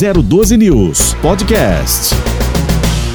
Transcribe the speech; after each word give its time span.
012 0.00 0.56
News 0.56 1.12
Podcast. 1.20 2.14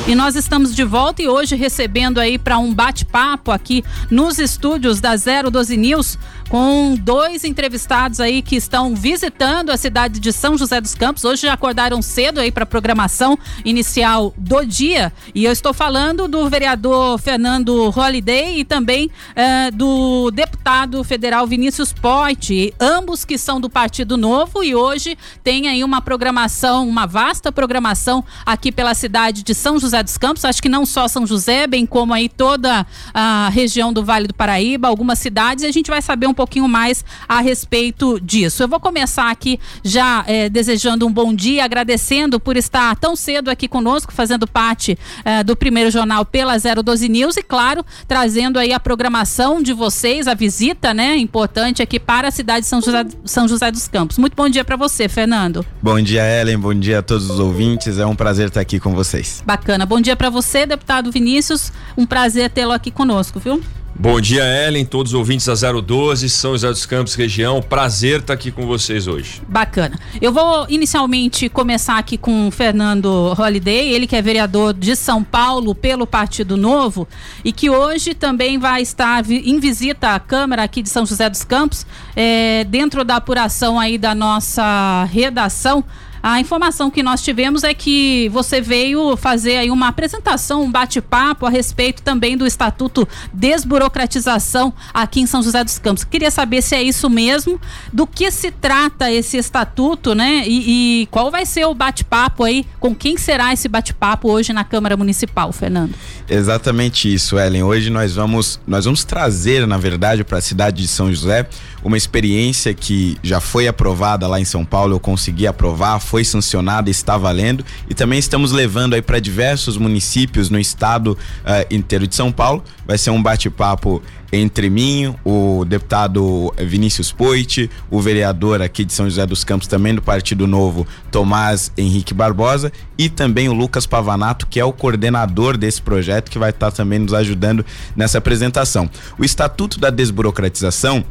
E 0.08 0.14
nós 0.14 0.36
estamos 0.36 0.76
de 0.76 0.84
volta 0.84 1.24
e 1.24 1.28
hoje 1.28 1.56
recebendo 1.56 2.20
aí 2.20 2.38
para 2.38 2.60
um 2.60 2.72
bate-papo 2.72 3.50
aqui 3.50 3.84
nos 4.12 4.38
estúdios 4.38 5.02
da 5.02 5.16
012 5.16 5.78
News 5.78 6.20
com 6.50 6.96
dois 6.96 7.44
entrevistados 7.44 8.20
aí 8.20 8.42
que 8.42 8.56
estão 8.56 8.96
visitando 8.96 9.72
a 9.72 9.78
cidade 9.78 10.20
de 10.20 10.32
São 10.32 10.58
José 10.58 10.80
dos 10.80 10.94
Campos. 10.94 11.24
Hoje 11.24 11.48
acordaram 11.48 12.02
cedo 12.02 12.40
aí 12.40 12.52
para 12.52 12.64
a 12.64 12.68
programação 12.68 13.38
inicial 13.64 14.34
do 14.38 14.64
dia. 14.66 15.12
E 15.34 15.46
eu 15.46 15.52
estou 15.52 15.74
falando 15.74 16.28
do 16.28 16.48
vereador 16.50 17.18
Fernando 17.20 17.90
Holliday 17.90 18.60
e 18.60 18.66
também 18.66 19.10
eh, 19.36 19.72
do 19.72 20.30
deputado 20.32 21.04
federal 21.04 21.48
Vinícius 21.48 21.92
Poit, 21.92 22.74
ambos 22.80 23.26
que 23.26 23.38
são 23.38 23.60
do 23.60 23.70
Partido 23.70 24.18
Novo 24.18 24.64
e 24.64 24.76
hoje 24.76 25.18
tem 25.44 25.68
aí 25.68 25.84
uma 25.84 26.02
programação, 26.02 26.88
uma 26.88 27.06
vasta 27.06 27.52
programação 27.52 28.24
aqui 28.46 28.72
pela 28.72 28.94
cidade 28.94 29.44
de 29.44 29.56
São 29.56 29.80
José 29.80 30.04
dos 30.04 30.18
Campos. 30.18 30.46
Acho 30.46 30.62
que 30.62 30.70
não 30.70 30.86
só 30.86 31.08
São 31.08 31.26
José, 31.26 31.66
bem 31.66 31.86
como 31.86 32.14
aí 32.14 32.30
toda 32.30 32.86
a 33.14 33.50
região 33.50 33.92
do 33.92 34.04
Vale 34.04 34.28
do 34.28 34.34
Paraíba, 34.34 34.88
algumas 34.88 35.18
cidades. 35.20 35.64
E 35.64 35.68
a 35.68 35.72
gente 35.72 35.90
vai 35.90 36.02
saber 36.02 36.28
um 36.28 36.35
pouquinho 36.36 36.68
mais 36.68 37.04
a 37.28 37.42
respeito 37.42 38.20
disso. 38.20 38.62
Eu 38.62 38.68
vou 38.68 38.80
começar 38.80 39.32
aqui 39.32 39.60
já 39.84 40.24
é, 40.28 40.50
desejando 40.50 41.08
um 41.08 41.12
bom 41.12 41.34
dia, 41.34 41.66
agradecendo 41.66 42.40
por 42.40 42.58
estar 42.58 42.96
tão 42.98 43.16
cedo 43.16 43.50
aqui 43.50 43.68
conosco, 43.68 44.14
fazendo 44.14 44.46
parte 44.46 44.98
é, 45.24 45.44
do 45.44 45.56
primeiro 45.56 45.90
jornal 45.90 46.26
pela 46.26 46.56
012 46.58 47.10
News 47.10 47.38
e, 47.38 47.44
claro, 47.44 47.86
trazendo 48.08 48.60
aí 48.60 48.74
a 48.74 48.80
programação 48.80 49.62
de 49.62 49.74
vocês, 49.74 50.28
a 50.28 50.34
visita, 50.34 50.94
né, 50.94 51.16
importante 51.16 51.82
aqui 51.82 52.00
para 52.00 52.28
a 52.28 52.32
cidade 52.32 52.62
de 52.62 52.68
São 52.68 52.82
José, 52.82 53.06
São 53.26 53.48
José 53.48 53.72
dos 53.72 53.88
Campos. 53.88 54.18
Muito 54.18 54.36
bom 54.36 54.50
dia 54.50 54.64
para 54.64 54.76
você, 54.76 55.08
Fernando. 55.08 55.66
Bom 55.82 56.02
dia, 56.02 56.24
Ellen. 56.24 56.58
Bom 56.58 56.74
dia 56.74 57.00
a 57.00 57.02
todos 57.02 57.30
os 57.30 57.40
ouvintes. 57.40 57.98
É 57.98 58.06
um 58.06 58.16
prazer 58.16 58.48
estar 58.48 58.62
aqui 58.62 58.80
com 58.80 58.94
vocês. 58.94 59.42
Bacana. 59.46 59.86
Bom 59.86 60.02
dia 60.02 60.16
para 60.16 60.30
você, 60.30 60.66
deputado 60.66 61.12
Vinícius. 61.12 61.72
Um 61.98 62.06
prazer 62.06 62.50
tê-lo 62.50 62.72
aqui 62.72 62.92
conosco, 62.92 63.40
viu? 63.40 63.62
Bom 63.98 64.20
dia, 64.20 64.44
Ellen, 64.44 64.86
todos 64.86 65.14
os 65.14 65.18
ouvintes 65.18 65.46
da 65.46 65.72
012, 65.72 66.30
São 66.30 66.52
José 66.52 66.68
dos 66.68 66.86
Campos, 66.86 67.16
região. 67.16 67.62
Prazer 67.62 68.20
estar 68.20 68.34
aqui 68.34 68.52
com 68.52 68.68
vocês 68.68 69.08
hoje. 69.08 69.42
Bacana. 69.48 69.98
Eu 70.22 70.34
vou 70.34 70.66
inicialmente 70.68 71.48
começar 71.48 71.98
aqui 71.98 72.18
com 72.18 72.50
o 72.50 72.52
Fernando 72.52 73.34
Holliday, 73.34 73.94
ele 73.94 74.06
que 74.06 74.14
é 74.14 74.22
vereador 74.22 74.74
de 74.74 74.98
São 74.98 75.24
Paulo 75.24 75.74
pelo 75.74 76.06
Partido 76.06 76.58
Novo 76.58 77.08
e 77.42 77.54
que 77.54 77.70
hoje 77.70 78.14
também 78.14 78.60
vai 78.60 78.82
estar 78.82 79.24
em 79.32 79.60
visita 79.62 80.10
à 80.10 80.20
Câmara 80.20 80.64
aqui 80.64 80.82
de 80.82 80.90
São 80.90 81.06
José 81.06 81.30
dos 81.30 81.46
Campos, 81.46 81.88
é, 82.18 82.66
dentro 82.66 83.06
da 83.06 83.16
apuração 83.16 83.80
aí 83.80 83.98
da 83.98 84.14
nossa 84.14 85.06
redação. 85.06 85.86
A 86.28 86.40
informação 86.40 86.90
que 86.90 87.04
nós 87.04 87.22
tivemos 87.22 87.64
é 87.64 87.72
que 87.72 88.30
você 88.30 88.60
veio 88.60 89.16
fazer 89.16 89.58
aí 89.58 89.70
uma 89.70 89.90
apresentação, 89.90 90.64
um 90.64 90.72
bate-papo 90.72 91.46
a 91.46 91.52
respeito 91.52 92.02
também 92.02 92.36
do 92.36 92.48
Estatuto 92.48 93.08
Desburocratização 93.32 94.74
aqui 94.92 95.22
em 95.22 95.28
São 95.28 95.44
José 95.44 95.64
dos 95.64 95.78
Campos. 95.78 96.04
Queria 96.04 96.32
saber 96.32 96.64
se 96.64 96.74
é 96.74 96.82
isso 96.82 97.12
mesmo, 97.12 97.62
do 97.94 98.08
que 98.08 98.32
se 98.32 98.50
trata 98.50 99.12
esse 99.12 99.38
estatuto, 99.38 100.16
né? 100.16 100.42
E, 100.48 101.04
e 101.04 101.08
qual 101.12 101.30
vai 101.30 101.46
ser 101.46 101.66
o 101.66 101.76
bate-papo 101.76 102.44
aí, 102.44 102.66
com 102.80 102.96
quem 102.96 103.18
será 103.18 103.54
esse 103.54 103.68
bate-papo 103.68 104.28
hoje 104.28 104.52
na 104.52 104.64
Câmara 104.64 104.98
Municipal, 104.98 105.52
Fernando? 105.52 105.94
Exatamente 106.28 107.14
isso, 107.14 107.38
Ellen. 107.38 107.62
Hoje 107.62 107.92
nós 107.92 108.16
vamos, 108.16 108.60
nós 108.66 108.86
vamos 108.86 109.04
trazer, 109.04 109.68
na 109.68 109.78
verdade, 109.78 110.24
para 110.24 110.40
a 110.40 110.42
cidade 110.42 110.82
de 110.82 110.88
São 110.88 111.14
José 111.14 111.48
uma 111.86 111.96
experiência 111.96 112.74
que 112.74 113.16
já 113.22 113.40
foi 113.40 113.68
aprovada 113.68 114.28
lá 114.28 114.40
em 114.40 114.44
São 114.44 114.66
Paulo, 114.66 114.96
eu 114.96 115.00
consegui 115.00 115.46
aprovar, 115.46 116.00
foi 116.00 116.26
sancionada, 116.26 116.90
está 116.90 117.16
valendo 117.16 117.64
e 117.88 117.94
também 117.94 118.18
estamos 118.18 118.52
levando 118.52 118.96
aí 118.96 119.04
para 119.04 119.20
diversos 119.20 119.78
municípios 119.78 120.50
no 120.50 120.60
estado 120.60 121.10
uh, 121.12 121.74
inteiro 121.74 122.08
de 122.08 122.16
São 122.16 122.32
Paulo. 122.32 122.64
Vai 122.88 122.98
ser 122.98 123.12
um 123.12 123.22
bate-papo 123.22 124.02
entre 124.34 124.68
mim, 124.68 125.14
o 125.24 125.64
deputado 125.64 126.52
Vinícius 126.58 127.12
Poit, 127.12 127.70
o 127.92 128.02
vereador 128.02 128.64
aqui 128.64 128.84
de 128.84 128.92
São 128.92 129.06
José 129.06 129.24
dos 129.28 129.44
Campos, 129.44 129.68
também 129.68 129.94
do 129.94 130.02
Partido 130.02 130.48
Novo, 130.48 130.88
Tomás 131.12 131.72
Henrique 131.78 132.16
Barbosa, 132.16 132.72
e 132.98 133.10
também 133.10 133.48
o 133.48 133.54
Lucas 133.54 133.86
Pavanato, 133.86 134.48
que 134.48 134.60
é 134.60 134.66
o 134.66 134.74
coordenador 134.74 135.56
desse 135.56 135.84
projeto, 135.84 136.32
que 136.32 136.40
vai 136.40 136.50
estar 136.50 136.72
também 136.72 136.98
nos 136.98 137.14
ajudando 137.14 137.64
nessa 137.96 138.18
apresentação. 138.18 138.90
O 139.20 139.24
Estatuto 139.24 139.80
da 139.80 139.92
Desburocratização 139.92 141.06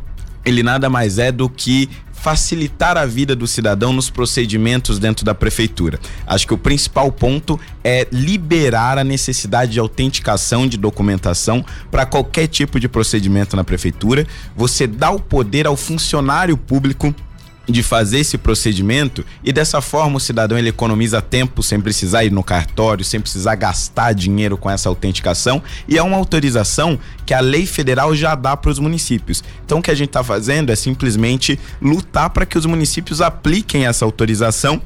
ele 0.44 0.62
nada 0.62 0.88
mais 0.90 1.18
é 1.18 1.32
do 1.32 1.48
que 1.48 1.88
facilitar 2.24 2.96
a 2.96 3.04
vida 3.04 3.36
do 3.36 3.46
cidadão 3.46 3.92
nos 3.92 4.08
procedimentos 4.08 4.98
dentro 4.98 5.26
da 5.26 5.34
prefeitura. 5.34 6.00
Acho 6.26 6.46
que 6.46 6.54
o 6.54 6.58
principal 6.58 7.12
ponto 7.12 7.60
é 7.84 8.08
liberar 8.10 8.96
a 8.96 9.04
necessidade 9.04 9.72
de 9.72 9.78
autenticação 9.78 10.66
de 10.66 10.78
documentação 10.78 11.62
para 11.90 12.06
qualquer 12.06 12.46
tipo 12.46 12.80
de 12.80 12.88
procedimento 12.88 13.54
na 13.56 13.62
prefeitura. 13.62 14.26
Você 14.56 14.86
dá 14.86 15.10
o 15.10 15.20
poder 15.20 15.66
ao 15.66 15.76
funcionário 15.76 16.56
público 16.56 17.14
de 17.66 17.82
fazer 17.82 18.18
esse 18.18 18.36
procedimento 18.36 19.24
e 19.42 19.52
dessa 19.52 19.80
forma 19.80 20.16
o 20.16 20.20
cidadão 20.20 20.58
ele 20.58 20.68
economiza 20.68 21.22
tempo 21.22 21.62
sem 21.62 21.80
precisar 21.80 22.24
ir 22.24 22.32
no 22.32 22.42
cartório, 22.42 23.04
sem 23.04 23.20
precisar 23.20 23.54
gastar 23.54 24.12
dinheiro 24.12 24.56
com 24.56 24.70
essa 24.70 24.88
autenticação 24.88 25.62
e 25.88 25.96
é 25.96 26.02
uma 26.02 26.16
autorização 26.16 26.98
que 27.24 27.32
a 27.32 27.40
lei 27.40 27.66
federal 27.66 28.14
já 28.14 28.34
dá 28.34 28.56
para 28.56 28.70
os 28.70 28.78
municípios. 28.78 29.42
Então 29.64 29.78
o 29.78 29.82
que 29.82 29.90
a 29.90 29.94
gente 29.94 30.08
está 30.08 30.22
fazendo 30.22 30.70
é 30.70 30.76
simplesmente 30.76 31.58
lutar 31.80 32.30
para 32.30 32.46
que 32.46 32.58
os 32.58 32.66
municípios 32.66 33.20
apliquem 33.20 33.86
essa 33.86 34.04
autorização 34.04 34.80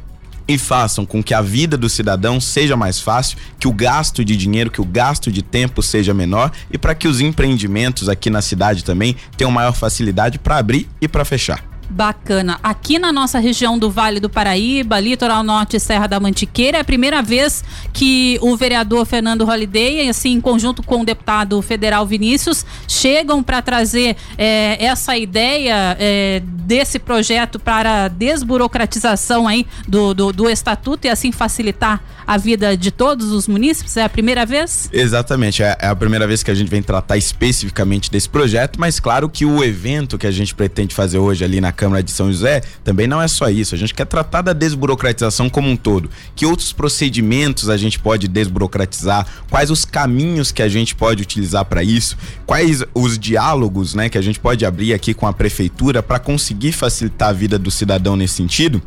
e 0.48 0.56
façam 0.56 1.04
com 1.04 1.22
que 1.22 1.34
a 1.34 1.42
vida 1.42 1.76
do 1.76 1.90
cidadão 1.90 2.40
seja 2.40 2.74
mais 2.74 2.98
fácil, 2.98 3.36
que 3.60 3.68
o 3.68 3.72
gasto 3.72 4.24
de 4.24 4.34
dinheiro, 4.34 4.70
que 4.70 4.80
o 4.80 4.84
gasto 4.84 5.30
de 5.30 5.42
tempo 5.42 5.82
seja 5.82 6.14
menor 6.14 6.50
e 6.72 6.78
para 6.78 6.94
que 6.94 7.06
os 7.06 7.20
empreendimentos 7.20 8.08
aqui 8.08 8.30
na 8.30 8.40
cidade 8.40 8.82
também 8.82 9.14
tenham 9.36 9.50
maior 9.50 9.74
facilidade 9.74 10.38
para 10.38 10.56
abrir 10.56 10.88
e 11.02 11.06
para 11.06 11.24
fechar. 11.24 11.77
Bacana. 11.90 12.58
Aqui 12.62 12.98
na 12.98 13.12
nossa 13.12 13.38
região 13.38 13.78
do 13.78 13.90
Vale 13.90 14.20
do 14.20 14.28
Paraíba, 14.28 15.00
Litoral 15.00 15.42
Norte 15.42 15.76
e 15.76 15.80
Serra 15.80 16.06
da 16.06 16.20
Mantiqueira, 16.20 16.78
é 16.78 16.80
a 16.80 16.84
primeira 16.84 17.22
vez 17.22 17.64
que 17.92 18.38
o 18.42 18.56
vereador 18.56 19.06
Fernando 19.06 19.44
Holliday, 19.44 20.08
assim, 20.08 20.32
em 20.32 20.40
conjunto 20.40 20.82
com 20.82 21.00
o 21.00 21.04
deputado 21.04 21.60
federal 21.62 22.06
Vinícius, 22.06 22.64
chegam 22.86 23.42
para 23.42 23.62
trazer 23.62 24.16
é, 24.36 24.84
essa 24.84 25.16
ideia 25.16 25.96
é, 25.98 26.42
desse 26.44 26.98
projeto 26.98 27.58
para 27.58 28.08
desburocratização 28.08 29.48
aí 29.48 29.66
do, 29.86 30.12
do, 30.12 30.32
do 30.32 30.50
estatuto 30.50 31.06
e 31.06 31.10
assim 31.10 31.32
facilitar 31.32 32.02
a 32.26 32.36
vida 32.36 32.76
de 32.76 32.90
todos 32.90 33.32
os 33.32 33.48
munícipes? 33.48 33.96
É 33.96 34.04
a 34.04 34.08
primeira 34.08 34.44
vez? 34.44 34.90
Exatamente, 34.92 35.62
é, 35.62 35.74
é 35.80 35.86
a 35.86 35.96
primeira 35.96 36.26
vez 36.26 36.42
que 36.42 36.50
a 36.50 36.54
gente 36.54 36.68
vem 36.68 36.82
tratar 36.82 37.16
especificamente 37.16 38.10
desse 38.10 38.28
projeto, 38.28 38.78
mas 38.78 39.00
claro 39.00 39.30
que 39.30 39.46
o 39.46 39.64
evento 39.64 40.18
que 40.18 40.26
a 40.26 40.30
gente 40.30 40.54
pretende 40.54 40.94
fazer 40.94 41.16
hoje 41.18 41.42
ali 41.42 41.60
na 41.60 41.72
Câmara 41.78 42.02
de 42.02 42.10
São 42.10 42.32
José 42.32 42.60
também 42.82 43.06
não 43.06 43.22
é 43.22 43.28
só 43.28 43.48
isso. 43.48 43.72
A 43.72 43.78
gente 43.78 43.94
quer 43.94 44.04
tratar 44.04 44.42
da 44.42 44.52
desburocratização 44.52 45.48
como 45.48 45.70
um 45.70 45.76
todo. 45.76 46.10
Que 46.34 46.44
outros 46.44 46.72
procedimentos 46.72 47.70
a 47.70 47.76
gente 47.76 48.00
pode 48.00 48.26
desburocratizar? 48.26 49.24
Quais 49.48 49.70
os 49.70 49.84
caminhos 49.84 50.50
que 50.50 50.60
a 50.60 50.68
gente 50.68 50.96
pode 50.96 51.22
utilizar 51.22 51.64
para 51.64 51.84
isso? 51.84 52.18
Quais 52.44 52.82
os 52.92 53.16
diálogos, 53.16 53.94
né, 53.94 54.08
que 54.08 54.18
a 54.18 54.22
gente 54.22 54.40
pode 54.40 54.66
abrir 54.66 54.92
aqui 54.92 55.14
com 55.14 55.26
a 55.26 55.32
prefeitura 55.32 56.02
para 56.02 56.18
conseguir 56.18 56.72
facilitar 56.72 57.28
a 57.28 57.32
vida 57.32 57.56
do 57.56 57.70
cidadão 57.70 58.16
nesse 58.16 58.34
sentido? 58.34 58.82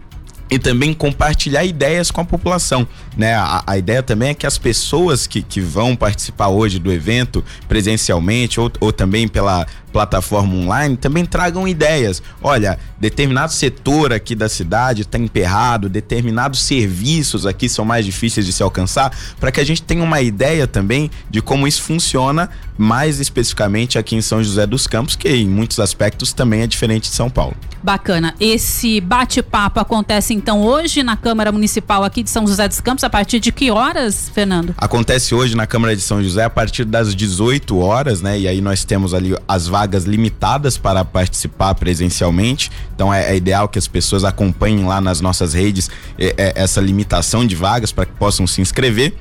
e 0.52 0.60
também 0.60 0.94
compartilhar 0.94 1.64
ideias 1.64 2.12
com 2.12 2.20
a 2.20 2.26
população. 2.26 2.86
Né? 3.16 3.34
A, 3.34 3.64
a, 3.66 3.78
ideia 3.78 4.04
também 4.04 4.30
é 4.30 4.34
que 4.34 4.46
as 4.46 4.58
pessoas 4.58 5.26
que, 5.26 5.42
que 5.42 5.62
vão 5.62 5.96
participar 5.96 6.50
hoje 6.50 6.78
do 6.78 6.92
evento 6.92 7.42
presencialmente 7.70 8.60
ou, 8.60 8.70
ou 8.82 8.92
também 8.92 9.30
pela 9.30 9.66
plataforma 9.92 10.56
online 10.56 10.98
também 10.98 11.26
tragam 11.26 11.68
ideias. 11.68 12.22
Olha, 12.42 12.80
determinado 13.00 13.52
setor 13.52 14.14
aqui 14.14 14.34
da 14.36 14.50
cidade 14.50 15.02
está 15.02 15.18
emperrado, 15.18 15.90
determinados 15.90 16.62
serviços 16.62 17.46
aqui 17.46 17.68
são 17.68 17.86
mais 17.86 18.06
difíceis 18.06 18.46
de 18.46 18.54
se 18.54 18.64
alcançar, 18.64 19.12
para 19.40 19.52
que 19.52 19.60
a 19.60 19.66
gente 19.66 19.84
tenha 19.84 20.04
uma 20.04 20.22
ideia 20.22 20.68
também 20.68 21.12
de 21.30 21.42
como 21.42 21.68
isso 21.68 21.82
funciona 21.82 22.50
mais 22.78 23.20
especificamente 23.20 24.00
aqui 24.00 24.16
em 24.16 24.22
São 24.22 24.44
José 24.44 24.66
dos 24.66 24.88
Campos, 24.88 25.16
que 25.16 25.30
em 25.30 25.48
muitos 25.48 25.80
aspectos 25.80 26.34
também 26.34 26.62
é 26.62 26.68
diferente 26.68 27.10
de 27.10 27.16
São 27.16 27.30
Paulo. 27.30 27.56
Bacana. 27.84 28.34
Esse 28.40 29.02
bate-papo 29.02 29.80
acontece 29.80 30.34
então 30.34 30.62
hoje 30.62 31.04
na 31.04 31.16
Câmara 31.18 31.52
Municipal 31.52 32.04
aqui 32.04 32.24
de 32.24 32.30
São 32.30 32.46
José 32.48 32.68
dos 32.68 32.80
Campos, 32.80 33.04
a 33.04 33.10
partir 33.10 33.40
de 33.40 33.52
que 33.52 33.72
horas, 33.72 34.30
Fernando? 34.30 34.74
Acontece 34.78 35.34
hoje 35.34 35.56
na 35.56 35.68
Câmara 35.68 35.96
de 35.96 36.02
São 36.02 36.24
José 36.24 36.44
a 36.44 36.50
partir 36.50 36.86
das 36.86 37.16
18 37.16 37.78
horas, 37.78 38.22
né? 38.22 38.40
E 38.40 38.48
aí 38.48 38.62
nós 38.62 38.84
temos 38.84 39.14
ali 39.14 39.36
as 39.48 39.68
vagas 39.68 39.81
limitadas 40.06 40.78
para 40.78 41.04
participar 41.06 41.76
presencialmente. 41.76 42.72
Então 42.94 43.14
é, 43.14 43.32
é 43.32 43.36
ideal 43.36 43.68
que 43.68 43.80
as 43.80 43.88
pessoas 43.88 44.24
acompanhem 44.24 44.86
lá 44.86 45.00
nas 45.02 45.22
nossas 45.22 45.54
redes 45.54 45.90
é, 46.18 46.34
é, 46.38 46.54
essa 46.56 46.82
limitação 46.82 47.46
de 47.46 47.56
vagas 47.56 47.92
para 47.92 48.06
que 48.06 48.14
possam 48.14 48.46
se 48.46 48.62
inscrever. 48.62 49.14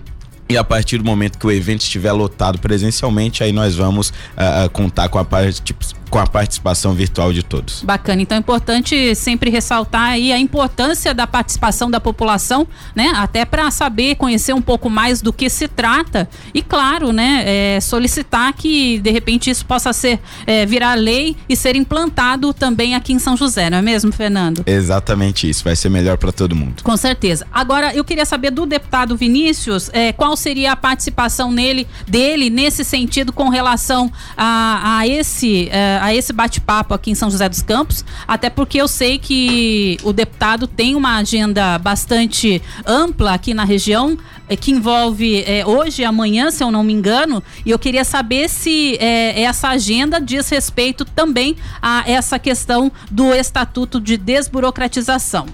E 0.50 0.56
a 0.56 0.64
partir 0.64 0.98
do 0.98 1.04
momento 1.04 1.38
que 1.38 1.46
o 1.46 1.50
evento 1.52 1.82
estiver 1.82 2.10
lotado 2.10 2.58
presencialmente, 2.58 3.44
aí 3.44 3.52
nós 3.52 3.76
vamos 3.76 4.08
uh, 4.08 4.68
contar 4.72 5.08
com 5.08 5.16
a 5.16 5.24
parte 5.24 5.62
com 6.10 6.18
a 6.18 6.26
participação 6.26 6.92
virtual 6.92 7.32
de 7.32 7.42
todos. 7.42 7.82
Bacana. 7.82 8.20
Então 8.20 8.36
é 8.36 8.40
importante 8.40 9.14
sempre 9.14 9.48
ressaltar 9.48 10.10
aí 10.10 10.32
a 10.32 10.38
importância 10.38 11.14
da 11.14 11.26
participação 11.26 11.90
da 11.90 12.00
população, 12.00 12.66
né? 12.94 13.12
Até 13.14 13.44
para 13.44 13.70
saber, 13.70 14.16
conhecer 14.16 14.52
um 14.52 14.60
pouco 14.60 14.90
mais 14.90 15.22
do 15.22 15.32
que 15.32 15.48
se 15.48 15.68
trata 15.68 16.28
e, 16.52 16.60
claro, 16.60 17.12
né? 17.12 17.44
É, 17.46 17.80
solicitar 17.80 18.52
que 18.52 18.98
de 18.98 19.10
repente 19.10 19.48
isso 19.48 19.64
possa 19.64 19.92
ser 19.92 20.18
é, 20.46 20.66
virar 20.66 20.94
lei 20.94 21.36
e 21.48 21.54
ser 21.54 21.76
implantado 21.76 22.52
também 22.52 22.96
aqui 22.96 23.12
em 23.12 23.18
São 23.20 23.36
José, 23.36 23.70
não 23.70 23.78
é 23.78 23.82
mesmo, 23.82 24.10
Fernando? 24.10 24.64
Exatamente 24.66 25.48
isso. 25.48 25.62
Vai 25.62 25.76
ser 25.76 25.88
melhor 25.88 26.18
para 26.18 26.32
todo 26.32 26.56
mundo. 26.56 26.82
Com 26.82 26.96
certeza. 26.96 27.46
Agora 27.52 27.94
eu 27.94 28.04
queria 28.04 28.26
saber 28.26 28.50
do 28.50 28.66
deputado 28.66 29.16
Vinícius, 29.16 29.88
é, 29.92 30.12
qual 30.12 30.36
seria 30.40 30.72
a 30.72 30.76
participação 30.76 31.52
nele 31.52 31.86
dele 32.06 32.50
nesse 32.50 32.84
sentido 32.84 33.32
com 33.32 33.48
relação 33.48 34.10
a, 34.36 34.98
a 34.98 35.06
esse 35.06 35.68
é, 35.70 35.98
a 36.00 36.14
esse 36.14 36.32
bate-papo 36.32 36.94
aqui 36.94 37.10
em 37.10 37.14
São 37.14 37.30
José 37.30 37.48
dos 37.48 37.62
Campos, 37.62 38.04
até 38.26 38.50
porque 38.50 38.80
eu 38.80 38.88
sei 38.88 39.18
que 39.18 39.98
o 40.02 40.12
deputado 40.12 40.66
tem 40.66 40.94
uma 40.94 41.16
agenda 41.18 41.78
bastante 41.78 42.60
ampla 42.86 43.34
aqui 43.34 43.54
na 43.54 43.64
região, 43.64 44.18
é, 44.48 44.56
que 44.56 44.70
envolve 44.70 45.44
é, 45.46 45.64
hoje 45.66 46.02
e 46.02 46.04
amanhã, 46.04 46.50
se 46.50 46.62
eu 46.62 46.70
não 46.70 46.82
me 46.82 46.92
engano, 46.92 47.42
e 47.64 47.70
eu 47.70 47.78
queria 47.78 48.04
saber 48.04 48.48
se 48.48 48.96
é, 49.00 49.42
essa 49.42 49.68
agenda 49.68 50.20
diz 50.20 50.48
respeito 50.48 51.04
também 51.04 51.56
a 51.80 52.04
essa 52.06 52.38
questão 52.38 52.90
do 53.10 53.32
Estatuto 53.34 54.00
de 54.00 54.16
Desburocratização. 54.16 55.46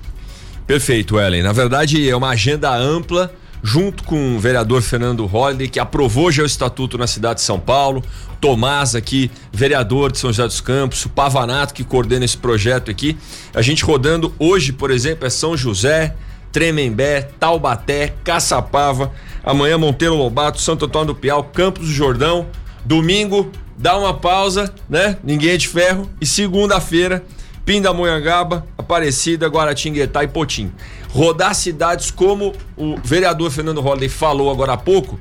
Perfeito, 0.67 1.19
Ellen. 1.21 1.43
Na 1.43 1.53
verdade, 1.53 2.09
é 2.09 2.17
uma 2.17 2.31
agenda 2.31 2.75
ampla 2.75 3.33
junto 3.67 4.05
com 4.05 4.37
o 4.37 4.39
vereador 4.39 4.81
Fernando 4.81 5.27
Holliday, 5.27 5.67
que 5.67 5.81
aprovou 5.81 6.31
já 6.31 6.45
o 6.45 6.47
estatuto 6.47 6.97
na 6.97 7.09
cidade 7.09 7.41
de 7.41 7.45
São 7.45 7.59
Paulo, 7.59 8.01
Tomás 8.41 8.95
aqui, 8.95 9.29
vereador 9.53 10.13
de 10.13 10.19
São 10.19 10.31
José 10.31 10.47
dos 10.47 10.61
Campos, 10.61 11.05
o 11.05 11.09
Pavanato 11.09 11.75
que 11.75 11.83
coordena 11.83 12.25
esse 12.25 12.37
projeto 12.37 12.93
aqui. 12.93 13.17
A 13.53 13.63
gente 13.63 13.85
rodando 13.85 14.33
hoje, 14.39 14.73
por 14.73 14.93
exemplo, 14.93 15.27
é 15.27 15.31
São 15.31 15.57
José, 15.57 16.15
Tremembé, 16.53 17.23
Taubaté, 17.41 18.15
Caçapava, 18.23 19.11
amanhã 19.43 19.77
Monteiro 19.77 20.15
Lobato, 20.15 20.61
Santo 20.61 20.85
Antônio 20.85 21.09
do 21.09 21.15
Piau, 21.17 21.43
Campos 21.43 21.89
do 21.89 21.93
Jordão, 21.93 22.47
domingo 22.85 23.51
dá 23.77 23.99
uma 23.99 24.15
pausa, 24.15 24.73
né? 24.89 25.19
Ninguém 25.25 25.51
é 25.51 25.57
de 25.57 25.67
ferro 25.67 26.09
e 26.21 26.25
segunda-feira 26.25 27.25
Pindamonhangaba, 27.67 28.67
Aparecida, 28.79 29.47
Guaratinguetá 29.49 30.25
e 30.25 30.29
Potim 30.29 30.73
rodar 31.17 31.55
cidades 31.55 32.11
como 32.11 32.53
o 32.77 32.97
vereador 33.03 33.51
Fernando 33.51 33.81
Holliday 33.81 34.09
falou 34.09 34.51
agora 34.51 34.75
há 34.75 34.77
pouco, 34.77 35.19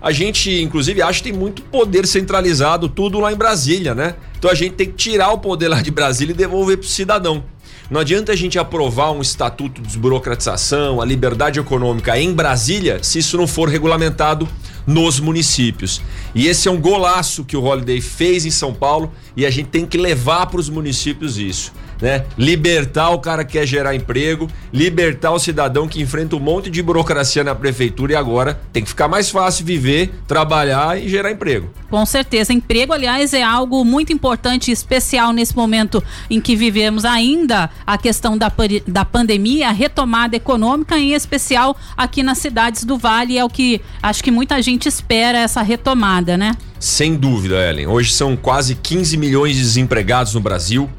a 0.00 0.12
gente, 0.12 0.50
inclusive, 0.60 1.00
acha 1.00 1.22
que 1.22 1.30
tem 1.30 1.38
muito 1.38 1.62
poder 1.62 2.06
centralizado, 2.06 2.88
tudo 2.88 3.18
lá 3.18 3.32
em 3.32 3.36
Brasília, 3.36 3.94
né? 3.94 4.14
Então 4.38 4.50
a 4.50 4.54
gente 4.54 4.74
tem 4.74 4.88
que 4.88 4.94
tirar 4.94 5.30
o 5.30 5.38
poder 5.38 5.68
lá 5.68 5.80
de 5.80 5.90
Brasília 5.90 6.32
e 6.32 6.36
devolver 6.36 6.76
para 6.76 6.84
o 6.84 6.88
cidadão. 6.88 7.44
Não 7.88 8.00
adianta 8.00 8.32
a 8.32 8.36
gente 8.36 8.58
aprovar 8.58 9.12
um 9.12 9.22
estatuto 9.22 9.80
de 9.80 9.86
desburocratização, 9.86 11.00
a 11.00 11.04
liberdade 11.04 11.60
econômica 11.60 12.18
em 12.18 12.32
Brasília, 12.32 12.98
se 13.02 13.20
isso 13.20 13.36
não 13.36 13.46
for 13.46 13.68
regulamentado 13.68 14.48
nos 14.86 15.18
municípios. 15.20 16.02
E 16.34 16.46
esse 16.46 16.68
é 16.68 16.70
um 16.70 16.80
golaço 16.80 17.44
que 17.44 17.56
o 17.56 17.62
Holiday 17.62 18.00
fez 18.00 18.44
em 18.44 18.50
São 18.50 18.74
Paulo 18.74 19.12
e 19.36 19.46
a 19.46 19.50
gente 19.50 19.68
tem 19.68 19.86
que 19.86 19.96
levar 19.96 20.46
para 20.46 20.60
os 20.60 20.68
municípios 20.68 21.38
isso 21.38 21.72
né? 22.00 22.24
Libertar 22.36 23.10
o 23.10 23.18
cara 23.18 23.44
que 23.44 23.52
quer 23.52 23.66
gerar 23.66 23.94
emprego, 23.94 24.48
libertar 24.72 25.32
o 25.32 25.38
cidadão 25.38 25.88
que 25.88 26.00
enfrenta 26.00 26.36
um 26.36 26.40
monte 26.40 26.70
de 26.70 26.82
burocracia 26.82 27.42
na 27.42 27.54
prefeitura 27.54 28.12
e 28.12 28.16
agora 28.16 28.60
tem 28.72 28.82
que 28.82 28.88
ficar 28.88 29.08
mais 29.08 29.30
fácil 29.30 29.64
viver, 29.64 30.12
trabalhar 30.26 31.00
e 31.00 31.08
gerar 31.08 31.30
emprego. 31.30 31.70
Com 31.90 32.04
certeza, 32.04 32.52
emprego, 32.52 32.92
aliás, 32.92 33.32
é 33.32 33.42
algo 33.42 33.84
muito 33.84 34.12
importante 34.12 34.70
e 34.70 34.72
especial 34.72 35.32
nesse 35.32 35.56
momento 35.56 36.02
em 36.28 36.40
que 36.40 36.56
vivemos 36.56 37.04
ainda 37.04 37.70
a 37.86 37.96
questão 37.96 38.36
da, 38.36 38.52
da 38.86 39.04
pandemia, 39.04 39.68
a 39.68 39.72
retomada 39.72 40.36
econômica, 40.36 40.98
em 40.98 41.12
especial 41.12 41.76
aqui 41.96 42.22
nas 42.22 42.38
cidades 42.38 42.84
do 42.84 42.98
Vale, 42.98 43.38
é 43.38 43.44
o 43.44 43.48
que 43.48 43.80
acho 44.02 44.22
que 44.22 44.30
muita 44.30 44.60
gente 44.60 44.88
espera 44.88 45.38
essa 45.38 45.62
retomada, 45.62 46.36
né? 46.36 46.52
Sem 46.78 47.16
dúvida, 47.16 47.56
Ellen. 47.68 47.86
Hoje 47.86 48.12
são 48.12 48.36
quase 48.36 48.74
15 48.74 49.16
milhões 49.16 49.56
de 49.56 49.62
desempregados 49.62 50.34
no 50.34 50.40
Brasil. 50.40 50.90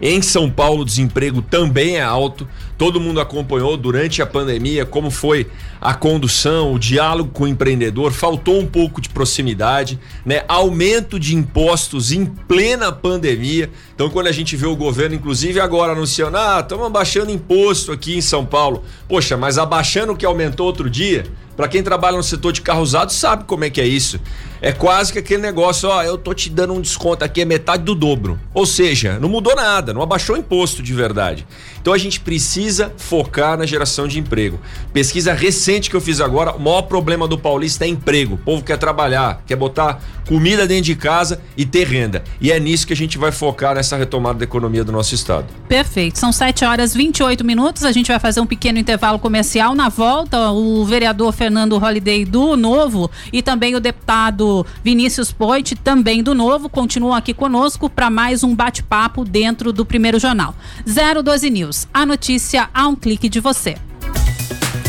Em 0.00 0.20
São 0.20 0.50
Paulo, 0.50 0.82
o 0.82 0.84
desemprego 0.84 1.40
também 1.42 1.96
é 1.96 2.02
alto. 2.02 2.46
Todo 2.78 3.00
mundo 3.00 3.20
acompanhou 3.20 3.76
durante 3.76 4.20
a 4.20 4.26
pandemia 4.26 4.84
como 4.84 5.10
foi 5.10 5.46
a 5.80 5.94
condução, 5.94 6.74
o 6.74 6.78
diálogo 6.78 7.30
com 7.32 7.44
o 7.44 7.48
empreendedor. 7.48 8.12
Faltou 8.12 8.60
um 8.60 8.66
pouco 8.66 9.00
de 9.00 9.08
proximidade, 9.08 9.98
né? 10.24 10.44
Aumento 10.46 11.18
de 11.18 11.34
impostos 11.34 12.12
em 12.12 12.26
plena 12.26 12.92
pandemia. 12.92 13.70
Então, 13.94 14.10
quando 14.10 14.26
a 14.26 14.32
gente 14.32 14.56
vê 14.56 14.66
o 14.66 14.76
governo, 14.76 15.14
inclusive 15.14 15.58
agora 15.58 15.92
anunciando, 15.92 16.36
ah, 16.36 16.60
estamos 16.60 16.86
abaixando 16.86 17.30
imposto 17.30 17.92
aqui 17.92 18.16
em 18.16 18.20
São 18.20 18.44
Paulo. 18.44 18.84
Poxa, 19.08 19.36
mas 19.36 19.56
abaixando 19.56 20.12
o 20.12 20.16
que 20.16 20.26
aumentou 20.26 20.66
outro 20.66 20.90
dia? 20.90 21.24
Para 21.56 21.68
quem 21.68 21.82
trabalha 21.82 22.18
no 22.18 22.22
setor 22.22 22.52
de 22.52 22.60
carro 22.60 22.82
usado 22.82 23.10
sabe 23.10 23.44
como 23.44 23.64
é 23.64 23.70
que 23.70 23.80
é 23.80 23.86
isso. 23.86 24.20
É 24.60 24.72
quase 24.72 25.10
que 25.10 25.18
aquele 25.18 25.40
negócio, 25.40 25.88
ó, 25.88 26.02
eu 26.02 26.18
tô 26.18 26.34
te 26.34 26.50
dando 26.50 26.74
um 26.74 26.80
desconto 26.82 27.24
aqui, 27.24 27.40
é 27.40 27.44
metade 27.46 27.82
do 27.82 27.94
dobro. 27.94 28.38
Ou 28.52 28.66
seja, 28.66 29.18
não 29.18 29.28
mudou 29.28 29.56
nada, 29.56 29.94
não 29.94 30.02
abaixou 30.02 30.36
imposto 30.36 30.82
de 30.82 30.92
verdade. 30.92 31.46
Então 31.80 31.94
a 31.94 31.98
gente 31.98 32.20
precisa 32.20 32.65
focar 32.96 33.58
na 33.58 33.66
geração 33.66 34.08
de 34.08 34.18
emprego. 34.18 34.58
Pesquisa 34.92 35.32
recente 35.32 35.90
que 35.90 35.96
eu 35.96 36.00
fiz 36.00 36.20
agora, 36.20 36.52
o 36.52 36.60
maior 36.60 36.82
problema 36.82 37.28
do 37.28 37.36
paulista 37.36 37.84
é 37.84 37.88
emprego. 37.88 38.36
O 38.36 38.38
povo 38.38 38.64
quer 38.64 38.78
trabalhar, 38.78 39.42
quer 39.46 39.56
botar 39.56 40.00
comida 40.26 40.66
dentro 40.66 40.84
de 40.84 40.96
casa 40.96 41.40
e 41.56 41.64
ter 41.64 41.86
renda. 41.86 42.24
E 42.40 42.50
é 42.50 42.58
nisso 42.58 42.86
que 42.86 42.92
a 42.92 42.96
gente 42.96 43.18
vai 43.18 43.30
focar 43.30 43.74
nessa 43.74 43.96
retomada 43.96 44.38
da 44.38 44.44
economia 44.44 44.82
do 44.82 44.90
nosso 44.90 45.14
estado. 45.14 45.46
Perfeito. 45.68 46.18
São 46.18 46.32
7 46.32 46.64
horas 46.64 46.94
28 46.94 47.44
minutos. 47.44 47.84
A 47.84 47.92
gente 47.92 48.08
vai 48.08 48.18
fazer 48.18 48.40
um 48.40 48.46
pequeno 48.46 48.78
intervalo 48.78 49.18
comercial. 49.18 49.74
Na 49.74 49.88
volta, 49.88 50.50
o 50.50 50.84
vereador 50.84 51.32
Fernando 51.32 51.78
Holliday 51.78 52.24
do 52.24 52.56
Novo 52.56 53.10
e 53.32 53.42
também 53.42 53.76
o 53.76 53.80
deputado 53.80 54.66
Vinícius 54.82 55.30
Poit, 55.30 55.76
também 55.76 56.22
do 56.22 56.34
Novo, 56.34 56.68
continuam 56.68 57.14
aqui 57.14 57.32
conosco 57.32 57.88
para 57.88 58.10
mais 58.10 58.42
um 58.42 58.54
bate-papo 58.54 59.24
dentro 59.24 59.72
do 59.72 59.84
primeiro 59.84 60.18
jornal. 60.18 60.54
012 60.84 61.50
News. 61.50 61.66
News. 61.66 61.88
A 61.92 62.06
notícia 62.06 62.55
a 62.72 62.88
um 62.88 62.96
clique 62.96 63.28
de 63.28 63.40
você. 63.40 63.76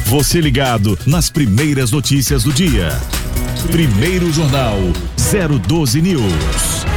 Você 0.06 0.40
ligado 0.40 0.98
nas 1.06 1.30
primeiras 1.30 1.92
notícias 1.92 2.44
do 2.44 2.54
dia. 2.54 2.90
Primeiro 3.72 4.32
Jornal 4.32 4.78
012 5.68 6.02
News. 6.02 6.97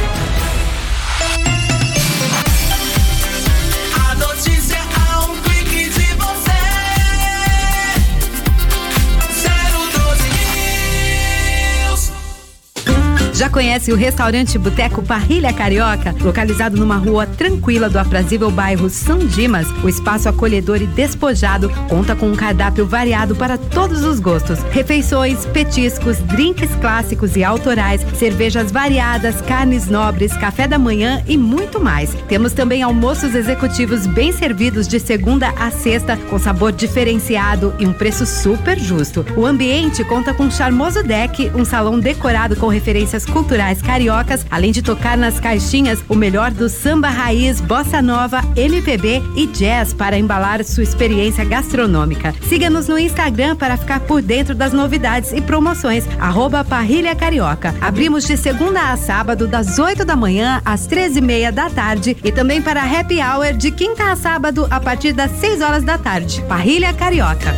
Já 13.41 13.49
conhece 13.49 13.91
o 13.91 13.95
restaurante 13.95 14.55
Boteco 14.59 15.01
Parrilha 15.01 15.51
Carioca? 15.51 16.13
Localizado 16.21 16.77
numa 16.77 16.97
rua 16.97 17.25
tranquila 17.25 17.89
do 17.89 17.97
aprazível 17.97 18.51
bairro 18.51 18.87
São 18.87 19.17
Dimas, 19.17 19.65
o 19.83 19.89
espaço 19.89 20.29
acolhedor 20.29 20.79
e 20.79 20.85
despojado 20.85 21.67
conta 21.89 22.15
com 22.15 22.27
um 22.27 22.35
cardápio 22.35 22.85
variado 22.85 23.35
para 23.35 23.57
todos 23.57 24.03
os 24.03 24.19
gostos. 24.19 24.59
Refeições, 24.69 25.43
petiscos, 25.47 26.19
drinks 26.19 26.69
clássicos 26.75 27.35
e 27.35 27.43
autorais, 27.43 28.05
cervejas 28.15 28.71
variadas, 28.71 29.41
carnes 29.41 29.87
nobres, 29.87 30.37
café 30.37 30.67
da 30.67 30.77
manhã 30.77 31.23
e 31.27 31.35
muito 31.35 31.79
mais. 31.79 32.15
Temos 32.27 32.53
também 32.53 32.83
almoços 32.83 33.33
executivos 33.33 34.05
bem 34.05 34.31
servidos 34.31 34.87
de 34.87 34.99
segunda 34.99 35.49
a 35.57 35.71
sexta, 35.71 36.15
com 36.29 36.37
sabor 36.37 36.71
diferenciado 36.71 37.73
e 37.79 37.87
um 37.87 37.93
preço 37.93 38.23
super 38.23 38.77
justo. 38.77 39.25
O 39.35 39.47
ambiente 39.47 40.03
conta 40.03 40.31
com 40.31 40.43
um 40.43 40.51
charmoso 40.51 41.01
deck, 41.01 41.51
um 41.55 41.65
salão 41.65 41.99
decorado 41.99 42.55
com 42.55 42.67
referências 42.67 43.25
culturais 43.31 43.81
cariocas, 43.81 44.45
além 44.49 44.71
de 44.71 44.81
tocar 44.81 45.17
nas 45.17 45.39
caixinhas 45.39 46.03
o 46.07 46.15
melhor 46.15 46.51
do 46.51 46.69
samba 46.69 47.09
raiz, 47.09 47.59
bossa 47.59 48.01
nova, 48.01 48.41
MPB 48.55 49.21
e 49.35 49.47
jazz 49.47 49.93
para 49.93 50.17
embalar 50.17 50.63
sua 50.63 50.83
experiência 50.83 51.43
gastronômica. 51.43 52.35
Siga-nos 52.47 52.87
no 52.87 52.99
Instagram 52.99 53.55
para 53.55 53.77
ficar 53.77 54.01
por 54.01 54.21
dentro 54.21 54.53
das 54.53 54.73
novidades 54.73 55.31
e 55.31 55.41
promoções. 55.41 56.05
Arroba 56.19 56.63
Parrilha 56.63 57.15
Carioca. 57.15 57.73
Abrimos 57.81 58.25
de 58.25 58.37
segunda 58.37 58.91
a 58.91 58.97
sábado, 58.97 59.47
das 59.47 59.79
8 59.79 60.05
da 60.05 60.15
manhã 60.15 60.61
às 60.65 60.85
13 60.85 61.19
e 61.19 61.21
meia 61.21 61.51
da 61.51 61.69
tarde 61.69 62.17
e 62.23 62.31
também 62.31 62.61
para 62.61 62.83
happy 62.83 63.19
hour 63.21 63.53
de 63.53 63.71
quinta 63.71 64.11
a 64.11 64.15
sábado 64.15 64.67
a 64.69 64.79
partir 64.79 65.13
das 65.13 65.31
6 65.39 65.61
horas 65.61 65.83
da 65.83 65.97
tarde. 65.97 66.43
Parrilha 66.47 66.93
Carioca. 66.93 67.51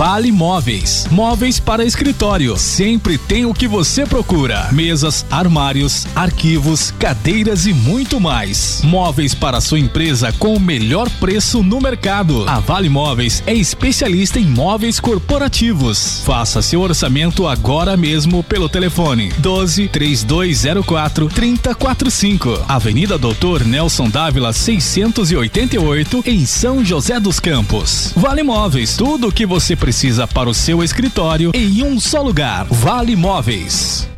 Vale 0.00 0.32
Móveis. 0.32 1.06
Móveis 1.10 1.60
para 1.60 1.84
escritório. 1.84 2.56
Sempre 2.56 3.18
tem 3.18 3.44
o 3.44 3.52
que 3.52 3.68
você 3.68 4.06
procura: 4.06 4.66
mesas, 4.72 5.26
armários, 5.30 6.06
arquivos, 6.14 6.90
cadeiras 6.98 7.66
e 7.66 7.74
muito 7.74 8.18
mais. 8.18 8.80
Móveis 8.82 9.34
para 9.34 9.60
sua 9.60 9.78
empresa 9.78 10.32
com 10.38 10.54
o 10.54 10.58
melhor 10.58 11.10
preço 11.20 11.62
no 11.62 11.82
mercado. 11.82 12.48
A 12.48 12.60
Vale 12.60 12.88
Móveis 12.88 13.42
é 13.46 13.52
especialista 13.52 14.38
em 14.40 14.46
móveis 14.46 14.98
corporativos. 14.98 16.22
Faça 16.24 16.62
seu 16.62 16.80
orçamento 16.80 17.46
agora 17.46 17.94
mesmo 17.94 18.42
pelo 18.42 18.70
telefone 18.70 19.30
12 19.36 19.86
3204 19.88 21.28
3045. 21.28 22.64
Avenida 22.66 23.18
Doutor 23.18 23.66
Nelson 23.66 24.08
Dávila 24.08 24.54
688 24.54 26.22
em 26.24 26.46
São 26.46 26.82
José 26.82 27.20
dos 27.20 27.38
Campos. 27.38 28.14
Vale 28.16 28.42
Móveis, 28.42 28.96
tudo 28.96 29.28
o 29.28 29.32
que 29.32 29.44
você 29.44 29.76
precisa 29.76 29.89
para 30.26 30.48
o 30.48 30.54
seu 30.54 30.82
escritório 30.82 31.50
em 31.54 31.82
um 31.82 31.98
só 31.98 32.22
lugar. 32.22 32.66
Vale 32.66 33.16
Móveis. 33.16 34.08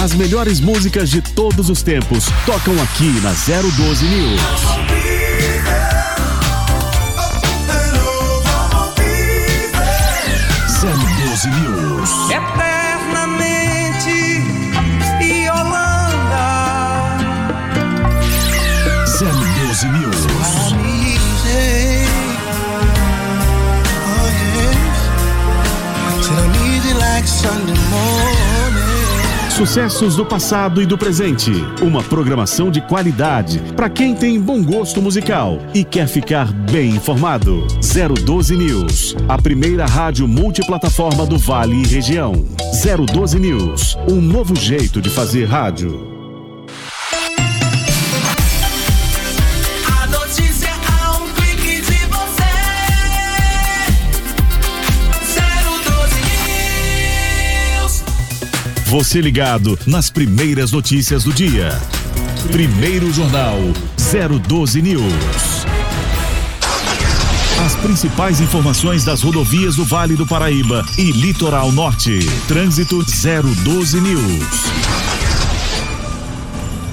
As 0.03 0.13
melhores 0.13 0.59
músicas 0.59 1.09
de 1.09 1.21
todos 1.21 1.71
os 1.71 1.81
tempos 1.81 2.25
tocam 2.45 2.75
aqui 2.83 3.09
na 3.21 3.31
012 3.31 4.05
News. 4.05 4.41
012 10.79 11.49
News. 11.49 12.11
Eternamente 12.29 14.15
Yolanda. 15.19 16.45
012 19.19 19.87
News. 19.87 20.27
Oh 24.05 24.29
yes. 24.55 24.99
Said 26.23 26.37
I 26.37 26.47
need 26.53 26.83
you 26.85 26.95
like 26.99 27.27
Sunday 27.27 27.79
morning. 27.89 28.36
Sucessos 29.57 30.15
do 30.15 30.23
passado 30.23 30.83
e 30.83 30.85
do 30.85 30.99
presente. 30.99 31.51
Uma 31.81 32.03
programação 32.03 32.69
de 32.69 32.79
qualidade 32.79 33.59
para 33.75 33.89
quem 33.89 34.13
tem 34.13 34.39
bom 34.39 34.63
gosto 34.63 35.01
musical 35.01 35.57
e 35.73 35.83
quer 35.83 36.07
ficar 36.07 36.53
bem 36.53 36.91
informado. 36.91 37.65
012 38.23 38.55
News, 38.55 39.15
a 39.27 39.35
primeira 39.35 39.87
rádio 39.87 40.27
multiplataforma 40.27 41.25
do 41.25 41.39
Vale 41.39 41.81
e 41.81 41.87
região. 41.87 42.33
012 43.11 43.39
News, 43.39 43.97
um 44.07 44.21
novo 44.21 44.55
jeito 44.55 45.01
de 45.01 45.09
fazer 45.09 45.45
rádio. 45.45 46.16
Você 58.89 59.19
ligado 59.19 59.77
nas 59.85 60.09
primeiras 60.09 60.71
notícias 60.71 61.25
do 61.25 61.33
dia. 61.33 61.77
Primeiro 62.53 63.11
Jornal 63.11 63.57
012 64.47 64.81
News. 64.81 65.65
As 67.65 67.75
principais 67.75 68.39
informações 68.39 69.03
das 69.03 69.21
rodovias 69.21 69.75
do 69.75 69.83
Vale 69.83 70.15
do 70.15 70.25
Paraíba 70.25 70.85
e 70.97 71.11
Litoral 71.11 71.69
Norte. 71.73 72.19
Trânsito 72.47 73.03
012 73.03 73.99
News. 73.99 74.47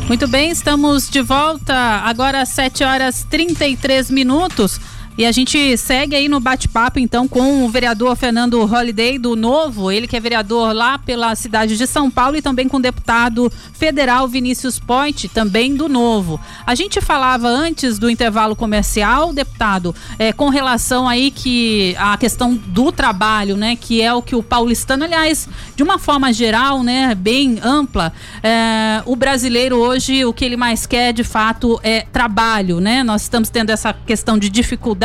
Muito 0.09 0.27
bem, 0.27 0.51
estamos 0.51 1.09
de 1.09 1.23
volta 1.23 1.75
agora 1.75 2.41
às 2.41 2.49
7 2.49 2.83
horas 2.83 3.25
33 3.31 4.11
minutos. 4.11 4.81
E 5.17 5.25
a 5.25 5.31
gente 5.31 5.77
segue 5.77 6.17
aí 6.17 6.29
no 6.29 6.41
bate-papo, 6.41 6.99
então, 6.99 7.29
com 7.29 7.65
o 7.65 7.69
vereador 7.69 8.17
Fernando 8.17 8.65
Holliday 8.65 9.17
do 9.17 9.37
Novo, 9.37 9.89
ele 9.89 10.09
que 10.09 10.17
é 10.17 10.21
vereador 10.21 10.73
lá 10.73 10.99
pela 10.99 11.37
cidade 11.37 11.77
de 11.77 11.87
São 11.87 12.11
Paulo, 12.11 12.37
e 12.37 12.43
também 12.43 12.69
com 12.69 12.79
o 12.79 12.83
deputado 12.83 13.49
federal 13.73 14.27
Vinícius 14.27 14.81
Point, 14.81 15.29
também 15.29 15.77
do 15.77 15.89
Novo. 15.89 16.41
A 16.67 16.75
gente 16.75 17.01
falava 17.01 17.47
antes 17.47 17.97
do 17.97 18.11
intervalo 18.11 18.57
comercial, 18.57 19.33
deputado, 19.33 19.95
é, 20.19 20.33
com 20.33 20.49
relação 20.49 21.09
aí 21.09 21.31
que 21.31 21.95
a 21.97 22.17
questão 22.17 22.55
do 22.55 22.91
trabalho, 22.91 23.57
né, 23.57 23.77
que 23.77 24.03
é 24.03 24.13
o 24.13 24.21
que 24.21 24.35
o 24.35 24.43
paulistano, 24.43 25.05
aliás, 25.05 25.49
de 25.77 25.83
uma 25.85 25.97
forma 25.97 26.33
geral, 26.33 26.83
né, 26.83 27.15
bem 27.15 27.61
ampla, 27.63 28.13
é, 28.43 29.01
o 29.07 29.15
brasileiro 29.15 29.77
hoje, 29.77 30.25
o 30.25 30.33
que 30.33 30.45
ele 30.45 30.57
mais 30.57 30.87
quer, 30.87 31.13
de 31.13 31.23
fato, 31.23 31.79
é 31.85 32.01
trabalho, 32.01 32.81
né? 32.81 33.05
Nós 33.05 33.23
estamos 33.23 33.49
tendo 33.49 33.71
essa 33.71 33.93
questão 33.93 34.37
de 34.37 34.49
dificuldade 34.49 35.04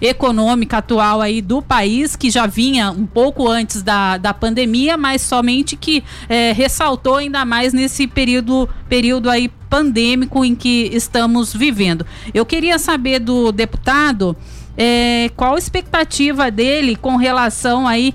econômica 0.00 0.78
atual 0.78 1.20
aí 1.20 1.40
do 1.40 1.60
país, 1.60 2.16
que 2.16 2.30
já 2.30 2.46
vinha 2.46 2.90
um 2.90 3.06
pouco 3.06 3.48
antes 3.48 3.82
da, 3.82 4.16
da 4.16 4.32
pandemia, 4.32 4.96
mas 4.96 5.22
somente 5.22 5.76
que 5.76 6.02
é, 6.28 6.52
ressaltou 6.52 7.16
ainda 7.16 7.44
mais 7.44 7.72
nesse 7.72 8.06
período, 8.06 8.68
período 8.88 9.28
aí 9.28 9.50
pandêmico 9.68 10.44
em 10.44 10.54
que 10.54 10.90
estamos 10.92 11.52
vivendo. 11.52 12.06
Eu 12.32 12.46
queria 12.46 12.78
saber 12.78 13.18
do 13.18 13.50
deputado 13.50 14.36
é, 14.76 15.30
qual 15.36 15.54
a 15.54 15.58
expectativa 15.58 16.50
dele 16.50 16.96
com 16.96 17.16
relação 17.16 17.86
aí 17.86 18.14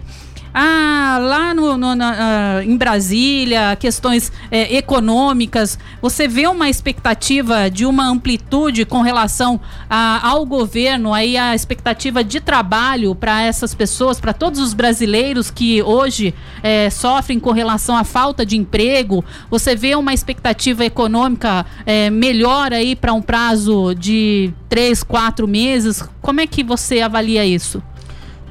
ah, 0.62 1.18
lá 1.22 1.54
no, 1.54 1.78
no- 1.78 1.96
na- 1.96 2.16
ah, 2.60 2.64
em 2.66 2.76
Brasília, 2.76 3.76
questões 3.78 4.32
eh, 4.52 4.76
econômicas, 4.78 5.80
você 6.02 6.28
vê 6.28 6.48
uma 6.48 6.70
expectativa 6.70 7.70
de 7.70 7.86
uma 7.86 8.06
amplitude 8.08 8.86
com 8.86 9.02
relação 9.02 9.60
a- 9.90 10.28
ao 10.28 10.46
governo, 10.46 11.14
aí 11.14 11.38
a 11.38 11.56
expectativa 11.56 12.24
de 12.24 12.42
trabalho 12.42 13.16
para 13.16 13.42
essas 13.42 13.74
pessoas, 13.74 14.20
para 14.20 14.34
todos 14.34 14.60
os 14.60 14.74
brasileiros 14.74 15.50
que 15.50 15.82
hoje 15.82 16.34
eh, 16.62 16.90
sofrem 16.90 17.40
com 17.40 17.52
relação 17.52 17.96
à 17.96 18.04
falta 18.04 18.46
de 18.46 18.58
emprego? 18.58 19.24
Você 19.50 19.76
vê 19.76 19.96
uma 19.96 20.14
expectativa 20.14 20.84
econômica 20.84 21.66
eh, 21.86 22.10
melhor 22.10 22.74
aí 22.74 22.96
para 22.96 23.14
um 23.14 23.22
prazo 23.22 23.94
de 23.96 24.52
três, 24.68 25.04
quatro 25.04 25.48
meses? 25.48 26.04
Como 26.22 26.42
é 26.42 26.46
que 26.48 26.64
você 26.64 27.00
avalia 27.02 27.46
isso? 27.46 27.82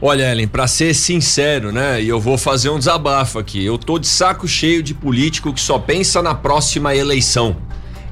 Olha, 0.01 0.31
Ellen, 0.31 0.47
pra 0.47 0.69
ser 0.69 0.95
sincero, 0.95 1.73
né? 1.73 2.01
E 2.01 2.09
eu 2.09 2.21
vou 2.21 2.39
fazer 2.39 2.71
um 2.71 2.79
desabafo 2.79 3.37
aqui. 3.37 3.65
Eu 3.65 3.77
tô 3.77 3.99
de 3.99 4.07
saco 4.07 4.47
cheio 4.47 4.81
de 4.81 4.95
político 4.95 5.53
que 5.53 5.61
só 5.61 5.77
pensa 5.77 6.23
na 6.23 6.37
próxima 6.37 6.95
eleição 6.95 7.57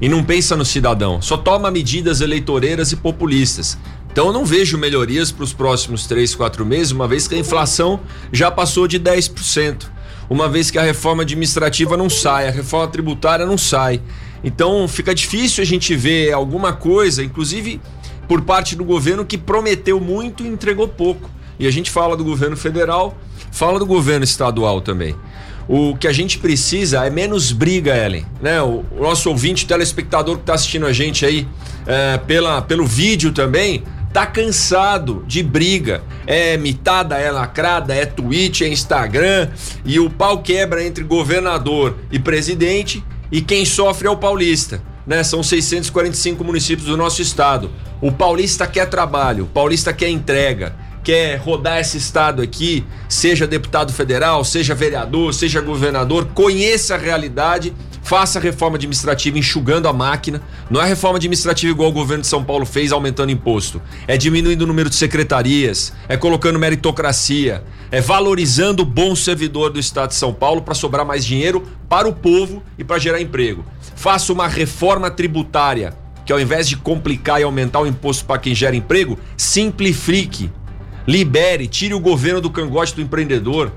e 0.01 0.09
não 0.09 0.21
pensa 0.21 0.57
no 0.57 0.65
cidadão. 0.65 1.21
Só 1.21 1.37
toma 1.37 1.71
medidas 1.71 2.19
eleitoreiras 2.19 2.91
e 2.91 2.97
populistas. 2.97 3.77
Então 4.11 4.27
eu 4.27 4.33
não 4.33 4.43
vejo 4.43 4.77
melhorias 4.77 5.31
para 5.31 5.45
os 5.45 5.53
próximos 5.53 6.05
três, 6.05 6.35
quatro 6.35 6.65
meses, 6.65 6.91
uma 6.91 7.07
vez 7.07 7.25
que 7.25 7.35
a 7.35 7.37
inflação 7.37 8.01
já 8.33 8.51
passou 8.51 8.85
de 8.85 8.99
10%. 8.99 9.85
Uma 10.29 10.49
vez 10.49 10.69
que 10.69 10.77
a 10.77 10.83
reforma 10.83 11.23
administrativa 11.23 11.95
não 11.95 12.09
sai, 12.09 12.49
a 12.49 12.51
reforma 12.51 12.89
tributária 12.89 13.45
não 13.45 13.57
sai. 13.57 14.01
Então 14.43 14.89
fica 14.89 15.15
difícil 15.15 15.61
a 15.61 15.65
gente 15.65 15.95
ver 15.95 16.33
alguma 16.33 16.73
coisa, 16.73 17.23
inclusive 17.23 17.79
por 18.27 18.41
parte 18.41 18.75
do 18.75 18.83
governo 18.83 19.23
que 19.23 19.37
prometeu 19.37 20.01
muito 20.01 20.43
e 20.43 20.49
entregou 20.49 20.85
pouco. 20.85 21.36
E 21.59 21.67
a 21.67 21.71
gente 21.71 21.89
fala 21.89 22.15
do 22.15 22.23
governo 22.23 22.55
federal, 22.55 23.17
fala 23.51 23.79
do 23.79 23.85
governo 23.85 24.23
estadual 24.23 24.81
também. 24.81 25.15
O 25.67 25.97
que 25.97 26.07
a 26.07 26.13
gente 26.13 26.37
precisa 26.37 27.05
é 27.05 27.09
menos 27.09 27.51
briga, 27.51 27.95
Ellen. 27.95 28.25
Né? 28.41 28.61
O, 28.61 28.85
nosso 28.99 29.29
ouvinte, 29.29 29.65
o 29.65 29.67
telespectador 29.67 30.35
que 30.35 30.43
está 30.43 30.53
assistindo 30.53 30.85
a 30.85 30.93
gente 30.93 31.25
aí 31.25 31.47
é, 31.85 32.17
pela, 32.19 32.61
pelo 32.61 32.85
vídeo 32.85 33.33
também, 33.33 33.83
tá 34.13 34.25
cansado 34.25 35.25
de 35.27 35.43
briga. 35.43 36.01
É 36.25 36.55
mitada, 36.55 37.17
é 37.17 37.29
lacrada, 37.29 37.93
é 37.93 38.05
tweet, 38.05 38.63
é 38.63 38.69
Instagram 38.69 39.49
e 39.83 39.99
o 39.99 40.09
pau 40.09 40.41
quebra 40.41 40.85
entre 40.85 41.03
governador 41.03 41.97
e 42.11 42.17
presidente 42.17 43.03
e 43.29 43.41
quem 43.41 43.65
sofre 43.65 44.07
é 44.07 44.11
o 44.11 44.15
paulista. 44.15 44.81
Né? 45.05 45.21
São 45.23 45.43
645 45.43 46.43
municípios 46.45 46.87
do 46.87 46.95
nosso 46.95 47.21
estado. 47.21 47.69
O 47.99 48.11
paulista 48.11 48.65
quer 48.67 48.85
trabalho, 48.85 49.43
o 49.43 49.47
paulista 49.47 49.91
quer 49.91 50.09
entrega 50.09 50.86
quer 51.07 51.37
rodar 51.37 51.79
esse 51.79 51.97
estado 51.97 52.41
aqui, 52.41 52.83
seja 53.07 53.47
deputado 53.47 53.93
federal, 53.93 54.43
seja 54.43 54.75
vereador, 54.75 55.33
seja 55.33 55.61
governador, 55.61 56.25
conheça 56.33 56.95
a 56.95 56.97
realidade, 56.97 57.73
faça 58.03 58.39
a 58.39 58.41
reforma 58.41 58.75
administrativa 58.75 59.39
enxugando 59.39 59.87
a 59.87 59.93
máquina. 59.93 60.41
Não 60.69 60.81
é 60.81 60.85
reforma 60.85 61.15
administrativa 61.15 61.71
igual 61.71 61.91
o 61.91 61.93
governo 61.93 62.23
de 62.23 62.27
São 62.27 62.43
Paulo 62.43 62.65
fez, 62.65 62.91
aumentando 62.91 63.31
imposto. 63.31 63.81
É 64.05 64.17
diminuindo 64.17 64.63
o 64.63 64.67
número 64.67 64.89
de 64.89 64.97
secretarias, 64.97 65.93
é 66.09 66.17
colocando 66.17 66.59
meritocracia, 66.59 67.63
é 67.89 68.01
valorizando 68.01 68.83
o 68.83 68.85
bom 68.85 69.15
servidor 69.15 69.69
do 69.69 69.79
estado 69.79 70.09
de 70.09 70.15
São 70.15 70.33
Paulo 70.33 70.61
para 70.61 70.73
sobrar 70.73 71.05
mais 71.05 71.23
dinheiro 71.23 71.65
para 71.87 72.05
o 72.05 72.13
povo 72.13 72.61
e 72.77 72.83
para 72.83 72.99
gerar 72.99 73.21
emprego. 73.21 73.63
Faça 73.95 74.33
uma 74.33 74.49
reforma 74.49 75.09
tributária 75.09 75.93
que 76.25 76.33
ao 76.33 76.39
invés 76.41 76.67
de 76.67 76.75
complicar 76.75 77.39
e 77.39 77.45
aumentar 77.45 77.79
o 77.79 77.87
imposto 77.87 78.25
para 78.25 78.37
quem 78.37 78.53
gera 78.53 78.75
emprego, 78.75 79.17
simplifique 79.37 80.51
libere, 81.07 81.67
tire 81.67 81.93
o 81.93 81.99
governo 81.99 82.41
do 82.41 82.49
cangote 82.49 82.93
do 82.93 83.01
empreendedor, 83.01 83.71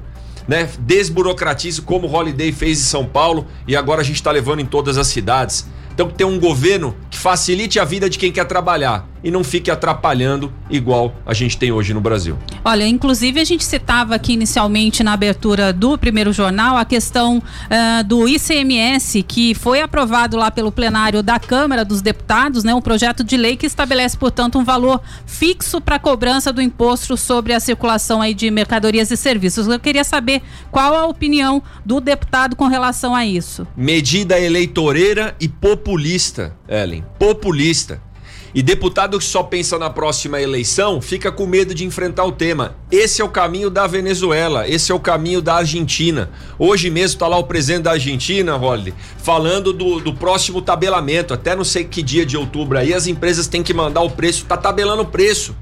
né? 0.48 0.68
Desburocratize 0.80 1.80
como 1.80 2.08
o 2.08 2.12
Holiday 2.12 2.50
fez 2.52 2.80
em 2.80 2.84
São 2.84 3.06
Paulo 3.06 3.46
e 3.68 3.76
agora 3.76 4.00
a 4.00 4.04
gente 4.04 4.16
está 4.16 4.30
levando 4.30 4.60
em 4.60 4.66
todas 4.66 4.98
as 4.98 5.06
cidades. 5.06 5.66
Então 5.94 6.10
ter 6.10 6.24
um 6.24 6.40
governo 6.40 6.96
que 7.10 7.18
facilite 7.18 7.78
a 7.78 7.84
vida 7.84 8.10
de 8.10 8.18
quem 8.18 8.32
quer 8.32 8.46
trabalhar 8.46 9.09
e 9.22 9.30
não 9.30 9.44
fique 9.44 9.70
atrapalhando 9.70 10.52
igual 10.68 11.14
a 11.26 11.34
gente 11.34 11.58
tem 11.58 11.72
hoje 11.72 11.92
no 11.92 12.00
Brasil. 12.00 12.38
Olha, 12.64 12.86
inclusive 12.86 13.40
a 13.40 13.44
gente 13.44 13.64
citava 13.64 14.14
aqui 14.14 14.32
inicialmente 14.32 15.02
na 15.02 15.12
abertura 15.12 15.72
do 15.72 15.96
primeiro 15.98 16.32
jornal 16.32 16.76
a 16.76 16.84
questão 16.84 17.38
uh, 17.38 18.04
do 18.04 18.28
ICMS, 18.28 19.22
que 19.22 19.54
foi 19.54 19.80
aprovado 19.80 20.36
lá 20.36 20.50
pelo 20.50 20.72
plenário 20.72 21.22
da 21.22 21.38
Câmara 21.38 21.84
dos 21.84 22.00
Deputados, 22.02 22.64
né? 22.64 22.74
Um 22.74 22.80
projeto 22.80 23.22
de 23.22 23.36
lei 23.36 23.56
que 23.56 23.66
estabelece, 23.66 24.16
portanto, 24.16 24.58
um 24.58 24.64
valor 24.64 25.00
fixo 25.26 25.80
para 25.80 25.96
a 25.96 25.98
cobrança 25.98 26.52
do 26.52 26.62
imposto 26.62 27.16
sobre 27.16 27.52
a 27.52 27.60
circulação 27.60 28.20
aí 28.20 28.34
de 28.34 28.50
mercadorias 28.50 29.10
e 29.10 29.16
serviços. 29.16 29.66
Eu 29.66 29.78
queria 29.78 30.04
saber 30.04 30.42
qual 30.70 30.94
a 30.94 31.06
opinião 31.06 31.62
do 31.84 32.00
deputado 32.00 32.56
com 32.56 32.66
relação 32.66 33.14
a 33.14 33.24
isso. 33.26 33.66
Medida 33.76 34.38
eleitoreira 34.38 35.34
e 35.40 35.48
populista, 35.48 36.54
Ellen. 36.68 37.04
Populista. 37.18 38.09
E 38.52 38.62
deputado 38.62 39.18
que 39.18 39.24
só 39.24 39.44
pensa 39.44 39.78
na 39.78 39.88
próxima 39.88 40.40
eleição 40.40 41.00
fica 41.00 41.30
com 41.30 41.46
medo 41.46 41.72
de 41.72 41.84
enfrentar 41.84 42.24
o 42.24 42.32
tema. 42.32 42.74
Esse 42.90 43.22
é 43.22 43.24
o 43.24 43.28
caminho 43.28 43.70
da 43.70 43.86
Venezuela, 43.86 44.68
esse 44.68 44.90
é 44.90 44.94
o 44.94 44.98
caminho 44.98 45.40
da 45.40 45.54
Argentina. 45.54 46.30
Hoje 46.58 46.90
mesmo 46.90 47.14
está 47.14 47.28
lá 47.28 47.38
o 47.38 47.44
presidente 47.44 47.84
da 47.84 47.92
Argentina, 47.92 48.56
Holly, 48.56 48.92
falando 49.18 49.72
do, 49.72 50.00
do 50.00 50.12
próximo 50.12 50.60
tabelamento. 50.60 51.32
Até 51.32 51.54
não 51.54 51.62
sei 51.64 51.84
que 51.84 52.02
dia 52.02 52.26
de 52.26 52.36
outubro 52.36 52.76
aí 52.76 52.92
as 52.92 53.06
empresas 53.06 53.46
têm 53.46 53.62
que 53.62 53.72
mandar 53.72 54.00
o 54.00 54.10
preço, 54.10 54.44
tá 54.46 54.56
tabelando 54.56 55.02
o 55.02 55.06
preço. 55.06 55.54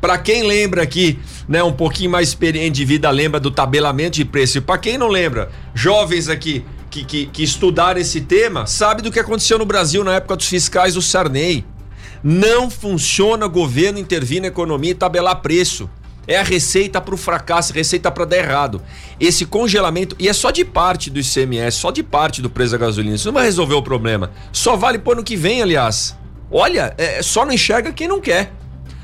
Para 0.00 0.16
quem 0.16 0.44
lembra 0.44 0.82
aqui, 0.82 1.18
né, 1.48 1.60
um 1.62 1.72
pouquinho 1.72 2.10
mais 2.10 2.28
experiente 2.28 2.76
de 2.76 2.84
vida, 2.84 3.10
lembra 3.10 3.40
do 3.40 3.50
tabelamento 3.50 4.16
de 4.16 4.24
preço. 4.24 4.62
Para 4.62 4.78
quem 4.78 4.96
não 4.96 5.08
lembra, 5.08 5.50
jovens 5.74 6.28
aqui 6.28 6.64
que, 6.88 7.04
que, 7.04 7.26
que 7.26 7.42
estudaram 7.42 8.00
esse 8.00 8.20
tema, 8.20 8.64
sabe 8.64 9.02
do 9.02 9.10
que 9.10 9.18
aconteceu 9.18 9.58
no 9.58 9.66
Brasil 9.66 10.04
na 10.04 10.14
época 10.14 10.36
dos 10.36 10.46
fiscais 10.46 10.94
do 10.94 11.02
Sarney. 11.02 11.64
Não 12.22 12.70
funciona 12.70 13.46
governo 13.46 13.98
intervir 13.98 14.40
na 14.40 14.48
economia 14.48 14.90
e 14.90 14.94
tabelar 14.94 15.40
preço. 15.40 15.88
É 16.26 16.38
a 16.38 16.42
receita 16.42 17.00
para 17.00 17.14
o 17.14 17.18
fracasso, 17.18 17.72
receita 17.72 18.10
para 18.10 18.26
dar 18.26 18.36
errado. 18.36 18.82
Esse 19.18 19.46
congelamento, 19.46 20.14
e 20.18 20.28
é 20.28 20.32
só 20.34 20.50
de 20.50 20.62
parte 20.62 21.08
do 21.08 21.18
ICMS, 21.18 21.78
só 21.78 21.90
de 21.90 22.02
parte 22.02 22.42
do 22.42 22.50
preço 22.50 22.72
da 22.72 22.78
gasolina. 22.78 23.16
Isso 23.16 23.28
não 23.28 23.32
vai 23.32 23.44
resolver 23.44 23.74
o 23.74 23.82
problema. 23.82 24.30
Só 24.52 24.76
vale 24.76 24.98
para 24.98 25.14
ano 25.14 25.24
que 25.24 25.36
vem, 25.36 25.62
aliás. 25.62 26.14
Olha, 26.50 26.94
é, 26.98 27.22
só 27.22 27.46
não 27.46 27.52
enxerga 27.52 27.92
quem 27.92 28.06
não 28.06 28.20
quer. 28.20 28.52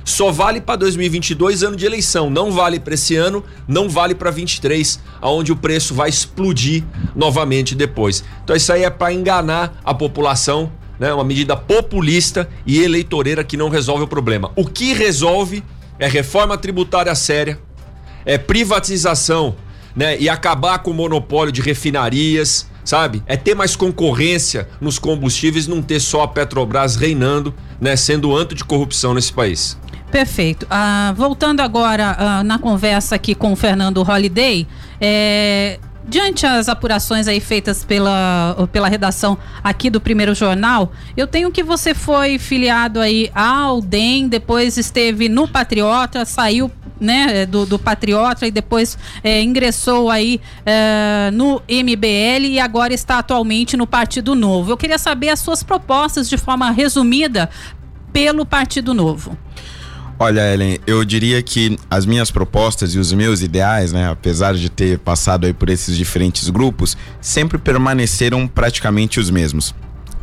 Só 0.05 0.31
vale 0.31 0.61
para 0.61 0.77
2022, 0.77 1.63
ano 1.63 1.77
de 1.77 1.87
eleição. 1.87 2.29
Não 2.29 2.53
vale 2.53 2.79
para 2.79 2.93
esse 2.93 3.17
ano, 3.17 3.43
não 3.67 3.89
vale 3.89 4.15
para 4.15 4.31
23, 4.31 5.01
aonde 5.21 5.51
o 5.51 5.57
preço 5.57 5.95
vai 5.95 6.11
explodir 6.11 6.85
novamente 7.17 7.75
depois. 7.75 8.23
Então 8.45 8.55
isso 8.55 8.71
aí 8.71 8.85
é 8.85 8.91
para 8.91 9.15
enganar 9.15 9.81
a 9.83 9.95
população 9.95 10.71
né, 11.05 11.13
uma 11.13 11.23
medida 11.23 11.55
populista 11.55 12.49
e 12.67 12.83
eleitoreira 12.83 13.45
que 13.45 13.59
não 13.59 13.69
resolve 13.69 14.05
o 14.05 14.09
problema. 14.09 14.51
O 14.57 14.65
que 14.65 14.95
resolve 14.95 15.63
é 15.99 16.09
reforma 16.09 16.57
tributária 16.57 17.15
séria, 17.15 17.59
é 18.25 18.39
privatização, 18.39 19.55
né, 19.95 20.19
e 20.19 20.31
acabar 20.31 20.79
com 20.79 20.93
o 20.93 20.95
monopólio 20.95 21.53
de 21.53 21.61
refinarias, 21.61 22.67
sabe? 22.83 23.23
É 23.27 23.37
ter 23.37 23.55
mais 23.55 23.77
concorrência 23.77 24.67
nos 24.81 24.99
combustíveis, 24.99 25.69
não 25.69 25.83
ter 25.83 26.01
só 26.01 26.23
a 26.23 26.29
Petrobras 26.29 26.97
reinando, 26.97 27.55
né, 27.79 27.97
sendo 27.97 28.35
anto 28.35 28.55
de 28.55 28.65
corrupção 28.65 29.13
nesse 29.13 29.33
país. 29.33 29.79
Perfeito. 30.11 30.67
Ah, 30.71 31.13
voltando 31.15 31.61
agora 31.61 32.17
ah, 32.19 32.43
na 32.43 32.59
conversa 32.59 33.15
aqui 33.15 33.35
com 33.35 33.53
o 33.53 33.57
Fernando 33.57 34.03
Holliday, 34.03 34.67
é, 34.99 35.79
diante 36.07 36.47
as 36.47 36.69
apurações 36.69 37.27
aí 37.27 37.41
feitas 37.41 37.85
pela, 37.85 38.69
pela 38.73 38.89
redação 38.89 39.39
aqui 39.63 39.89
do 39.89 40.01
primeiro 40.01 40.35
jornal, 40.35 40.93
eu 41.17 41.27
tenho 41.27 41.51
que 41.51 41.63
você 41.63 41.95
foi 41.95 42.39
filiado 42.39 43.01
aí 43.01 43.31
ao 43.35 43.81
DEM, 43.81 44.29
depois 44.29 44.77
esteve 44.77 45.29
no 45.29 45.49
Patriota, 45.49 46.25
saiu 46.25 46.71
né, 47.01 47.45
do, 47.47 47.67
do 47.67 47.79
Patriota 47.79 48.47
e 48.47 48.51
depois 48.51 48.97
é, 49.23 49.43
ingressou 49.43 50.11
aí 50.11 50.41
é, 50.65 51.31
no 51.33 51.61
MBL 51.69 52.47
e 52.47 52.61
agora 52.61 52.95
está 52.95 53.19
atualmente 53.19 53.77
no 53.77 53.87
Partido 53.87 54.35
Novo. 54.35 54.73
Eu 54.73 54.77
queria 54.77 54.99
saber 54.99 55.31
as 55.31 55.41
suas 55.41 55.63
propostas 55.63 56.29
de 56.29 56.37
forma 56.37 56.71
resumida 56.71 57.51
pelo 58.13 58.47
Partido 58.47 58.95
Novo. 58.95 59.37
Olha, 60.19 60.53
Ellen, 60.53 60.79
eu 60.87 61.05
diria 61.05 61.43
que 61.43 61.77
as 61.91 62.07
minhas 62.07 62.31
propostas 62.31 62.95
e 62.95 62.99
os 62.99 63.13
meus 63.13 63.43
ideais, 63.43 63.93
né, 63.93 64.09
apesar 64.09 64.55
de 64.55 64.71
ter 64.71 64.99
passado 64.99 65.45
aí 65.45 65.53
por 65.53 65.69
esses 65.69 65.97
diferentes 65.97 66.49
grupos, 66.49 66.97
sempre 67.21 67.59
permaneceram 67.59 68.47
praticamente 68.47 69.19
os 69.19 69.29
mesmos. 69.29 69.75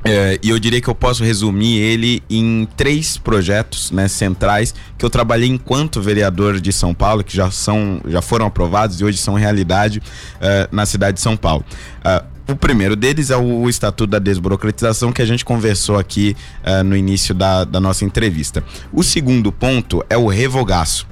É, 0.04 0.40
e 0.42 0.50
eu 0.50 0.58
diria 0.58 0.82
que 0.82 0.88
eu 0.88 0.96
posso 0.96 1.24
resumir 1.24 1.78
ele 1.78 2.24
em 2.28 2.68
três 2.76 3.18
projetos 3.18 3.92
né, 3.92 4.08
centrais 4.08 4.74
que 4.98 5.06
eu 5.06 5.10
trabalhei 5.10 5.48
enquanto 5.48 6.02
vereador 6.02 6.60
de 6.60 6.74
São 6.74 6.94
Paulo, 6.94 7.24
que 7.24 7.36
já, 7.36 7.52
são, 7.52 8.02
já 8.08 8.22
foram 8.22 8.48
aprovados 8.48 9.00
e 9.00 9.06
hoje 9.06 9.18
são 9.18 9.36
realidade 9.36 10.00
uh, 10.00 10.76
na 10.76 10.88
cidade 10.88 11.16
de 11.16 11.22
São 11.22 11.38
Paulo. 11.38 11.64
Uh, 12.00 12.31
o 12.52 12.56
primeiro 12.56 12.96
deles 12.96 13.30
é 13.30 13.38
o 13.38 13.68
Estatuto 13.70 14.12
da 14.12 14.20
Desburocratização, 14.20 15.12
que 15.12 15.22
a 15.22 15.26
gente 15.26 15.44
conversou 15.46 15.98
aqui 15.98 16.36
uh, 16.66 16.84
no 16.84 16.96
início 16.96 17.34
da, 17.34 17.64
da 17.64 17.80
nossa 17.80 18.06
entrevista. 18.06 18.64
O 18.92 19.04
segundo 19.04 19.52
ponto 19.52 20.04
é 20.10 20.18
o 20.18 20.28
revogaço 20.28 21.08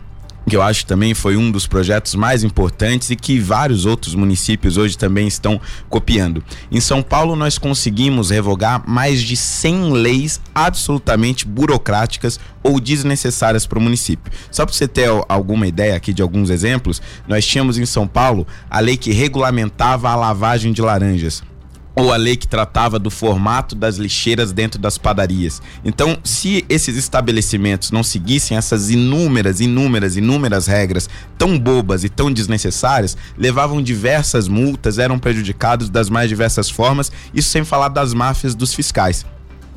que 0.50 0.56
eu 0.56 0.62
acho 0.62 0.86
também 0.86 1.14
foi 1.14 1.38
um 1.38 1.52
dos 1.52 1.68
projetos 1.68 2.16
mais 2.16 2.44
importantes 2.44 3.10
e 3.10 3.16
que 3.16 3.40
vários 3.40 3.86
outros 3.86 4.16
municípios 4.16 4.76
hoje 4.76 4.98
também 4.98 5.28
estão 5.28 5.62
copiando. 5.90 6.44
Em 6.72 6.82
São 6.82 7.02
Paulo, 7.02 7.36
nós 7.36 7.58
conseguimos 7.58 8.32
revogar 8.32 8.84
mais 8.90 9.22
de 9.22 9.38
100 9.38 9.92
leis 9.94 10.42
absolutamente 10.54 11.46
burocráticas 11.46 12.40
ou 12.64 12.80
desnecessárias 12.80 13.66
para 13.66 13.80
o 13.80 13.82
município. 13.82 14.32
Só 14.52 14.66
para 14.66 14.74
você 14.74 14.88
ter 14.88 15.10
alguma 15.30 15.68
ideia 15.68 15.96
aqui 15.96 16.14
de 16.14 16.22
alguns 16.22 16.50
exemplos, 16.50 17.02
nós 17.28 17.46
tínhamos 17.46 17.78
em 17.78 17.86
São 17.86 18.08
Paulo 18.08 18.46
a 18.70 18.80
lei 18.80 18.98
que 18.98 19.12
regulamentava 19.12 20.10
a 20.10 20.16
lavagem 20.16 20.74
de 20.74 20.82
laranjas 20.82 21.44
ou 22.00 22.14
a 22.14 22.18
lei 22.18 22.38
que 22.38 22.48
tratava 22.48 22.98
do 22.98 23.10
formato 23.10 23.76
das 23.76 23.98
lixeiras 23.98 24.52
dentro 24.52 24.80
das 24.80 24.98
padarias. 24.98 25.62
Então, 25.84 26.18
se 26.24 26.66
esses 26.70 26.96
estabelecimentos 26.96 27.92
não 27.92 28.04
seguissem 28.04 28.56
essas 28.56 28.90
inúmeras, 28.90 29.60
inúmeras, 29.60 30.16
inúmeras 30.16 30.66
regras 30.66 31.10
tão 31.38 31.60
bobas 31.60 32.04
e 32.04 32.10
tão 32.10 32.32
desnecessárias, 32.32 33.18
levavam 33.38 33.82
diversas 33.82 34.48
multas, 34.48 34.98
eram 34.98 35.20
prejudicados 35.20 35.90
das 35.90 36.10
mais 36.10 36.30
diversas 36.30 36.70
formas, 36.70 37.12
isso 37.34 37.50
sem 37.50 37.64
falar 37.64 37.90
das 37.90 38.14
máfias 38.14 38.56
dos 38.56 38.74
fiscais 38.74 39.26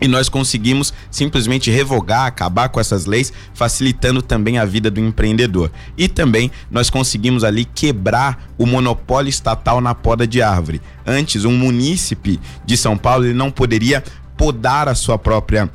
e 0.03 0.09
nós 0.09 0.29
conseguimos 0.29 0.93
simplesmente 1.11 1.71
revogar, 1.71 2.27
acabar 2.27 2.69
com 2.69 2.81
essas 2.81 3.07
leis, 3.07 3.33
facilitando 3.55 4.21
também 4.21 4.59
a 4.59 4.65
vida 4.65 4.91
do 4.91 5.01
empreendedor. 5.01 5.71
E 5.97 6.09
também 6.09 6.51
nós 6.69 6.91
conseguimos 6.91 7.45
ali 7.45 7.65
quebrar 7.65 8.51
o 8.59 8.67
monopólio 8.67 9.31
estatal 9.31 9.81
na 9.81 9.95
poda 9.95 10.27
de 10.27 10.43
árvore. 10.43 10.83
Antes, 11.07 11.45
um 11.45 11.53
munícipe 11.53 12.41
de 12.65 12.77
São 12.77 12.99
Paulo 12.99 13.27
ele 13.27 13.35
não 13.35 13.51
poderia 13.51 14.03
podar 14.37 14.88
a 14.88 14.95
sua 14.97 15.17
própria 15.17 15.71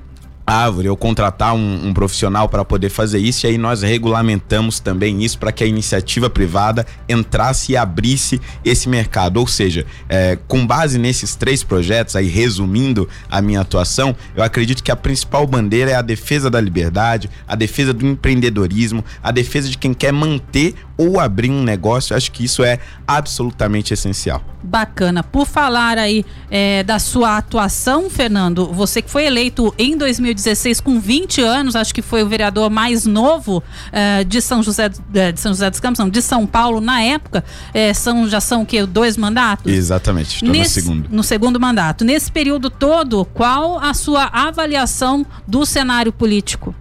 árvore 0.48 0.88
ou 0.88 0.96
contratar 0.96 1.54
um, 1.54 1.88
um 1.88 1.94
profissional 1.94 2.48
para 2.48 2.64
poder 2.64 2.90
fazer 2.90 3.20
isso 3.20 3.46
e 3.46 3.50
aí 3.50 3.58
nós 3.58 3.82
regulamentamos 3.82 4.80
também 4.80 5.22
isso 5.22 5.38
para 5.38 5.52
que 5.52 5.62
a 5.62 5.68
iniciativa 5.68 6.30
privada 6.30 6.88
entrasse 7.10 7.74
e 7.74 7.78
abrisse 7.78 8.40
esse 8.64 8.88
mercado. 8.88 9.38
Ou 9.38 9.48
seja, 9.48 9.86
é, 10.08 10.38
com 10.48 10.66
base 10.66 10.98
nesses 10.98 11.36
três 11.36 11.64
projetos, 11.64 12.16
aí 12.16 12.28
resumindo 12.28 13.10
a 13.30 13.42
minha 13.42 13.60
atuação, 13.60 14.16
eu 14.36 14.42
acredito 14.42 14.82
que 14.82 14.92
a 14.92 14.96
principal 14.96 15.46
bandeira 15.46 15.92
é 15.92 15.96
a 15.96 16.02
defesa 16.02 16.50
da 16.50 16.62
liberdade, 16.62 17.30
a 17.46 17.56
defesa 17.56 17.94
do 17.94 18.08
empreendedorismo, 18.08 19.04
a 19.22 19.32
defesa 19.32 19.70
de 19.70 19.78
quem 19.78 19.94
quer 19.94 20.14
manter 20.14 20.76
ou 20.98 21.20
abrir 21.20 21.52
um 21.52 21.64
negócio. 21.64 22.14
Eu 22.14 22.18
acho 22.18 22.32
que 22.32 22.46
isso 22.46 22.64
é 22.64 22.80
absolutamente 23.06 23.94
essencial. 23.94 24.42
Bacana. 24.64 25.24
Por 25.24 25.46
falar 25.46 25.98
aí 25.98 26.26
é, 26.50 26.84
da 26.84 27.00
sua 27.00 27.38
atuação, 27.38 28.10
Fernando, 28.10 28.66
você 28.74 29.02
que 29.02 29.10
foi 29.10 29.26
eleito 29.26 29.74
em 29.78 29.96
2016 30.38 30.80
com 30.80 31.00
20 31.00 31.42
anos, 31.42 31.76
acho 31.76 31.94
que 31.94 32.02
foi 32.02 32.24
o 32.24 32.28
vereador 32.28 32.70
mais 32.70 33.06
novo 33.06 33.64
é, 33.92 34.24
de 34.24 34.42
São 34.42 34.62
José 34.64 34.90
é, 35.14 35.32
de 35.32 35.40
São 35.40 35.52
José 35.52 35.70
dos 35.70 35.80
Campos, 35.80 36.00
não, 36.00 36.10
de 36.10 36.22
São 36.22 36.46
Paulo 36.46 36.80
na 36.80 37.02
época. 37.02 37.44
É, 37.74 37.94
são 37.94 38.28
já 38.30 38.40
são 38.40 38.64
que 38.64 38.86
dois 38.86 39.18
mandatos? 39.18 39.72
Exatamente. 39.72 40.36
Estou 40.36 40.50
Nesse, 40.50 40.80
no 40.80 40.86
segundo. 40.86 41.10
No 41.12 41.24
segundo 41.24 41.60
mandato. 41.60 42.06
Nesse 42.06 42.32
período 42.32 42.70
todo, 42.70 43.26
qual 43.26 43.80
a 43.80 43.94
sua 43.94 44.26
avaliação 44.32 45.26
do 45.48 45.66
cenário 45.66 46.14
político? 46.14 46.74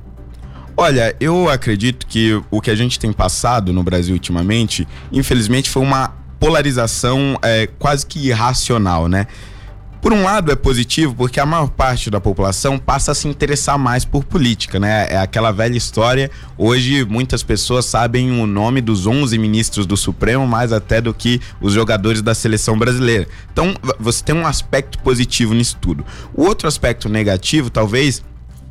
Olha, 0.77 1.17
eu 1.19 1.49
acredito 1.49 2.07
que 2.07 2.39
o 2.51 2.61
que 2.61 2.71
a 2.71 2.75
gente 2.75 2.99
tem 2.99 3.11
passado 3.11 3.73
no 3.73 3.83
Brasil 3.83 4.13
ultimamente, 4.13 4.87
infelizmente, 5.11 5.71
foi 5.71 5.83
uma 5.83 6.15
polarização 6.39 7.39
é, 7.43 7.67
quase 7.79 8.05
que 8.05 8.29
irracional, 8.29 9.09
né? 9.09 9.27
Por 10.07 10.13
um 10.13 10.23
lado 10.23 10.53
é 10.53 10.55
positivo 10.55 11.17
porque 11.17 11.41
a 11.41 11.45
maior 11.45 11.69
parte 11.69 12.11
da 12.11 12.21
população 12.21 12.79
passa 12.79 13.11
a 13.11 13.15
se 13.15 13.27
interessar 13.27 13.77
mais 13.77 14.05
por 14.05 14.23
política, 14.23 14.79
né? 14.79 15.09
É 15.11 15.17
aquela 15.17 15.51
velha 15.51 15.77
história. 15.77 16.31
Hoje 16.57 17.05
muitas 17.05 17.43
pessoas 17.43 17.87
sabem 17.87 18.41
o 18.41 18.47
nome 18.47 18.81
dos 18.81 19.05
11 19.05 19.37
ministros 19.37 19.85
do 19.85 19.97
Supremo 19.97 20.47
mais 20.47 20.73
até 20.73 21.01
do 21.01 21.13
que 21.13 21.41
os 21.61 21.73
jogadores 21.73 22.23
da 22.23 22.37
seleção 22.37 22.79
brasileira. 22.79 23.27
Então 23.53 23.75
você 23.99 24.23
tem 24.23 24.33
um 24.37 24.47
aspecto 24.47 24.97
positivo 25.01 25.53
nisso 25.55 25.77
tudo. 25.81 26.07
O 26.33 26.45
outro 26.45 26.69
aspecto 26.69 27.09
negativo, 27.09 27.69
talvez, 27.69 28.23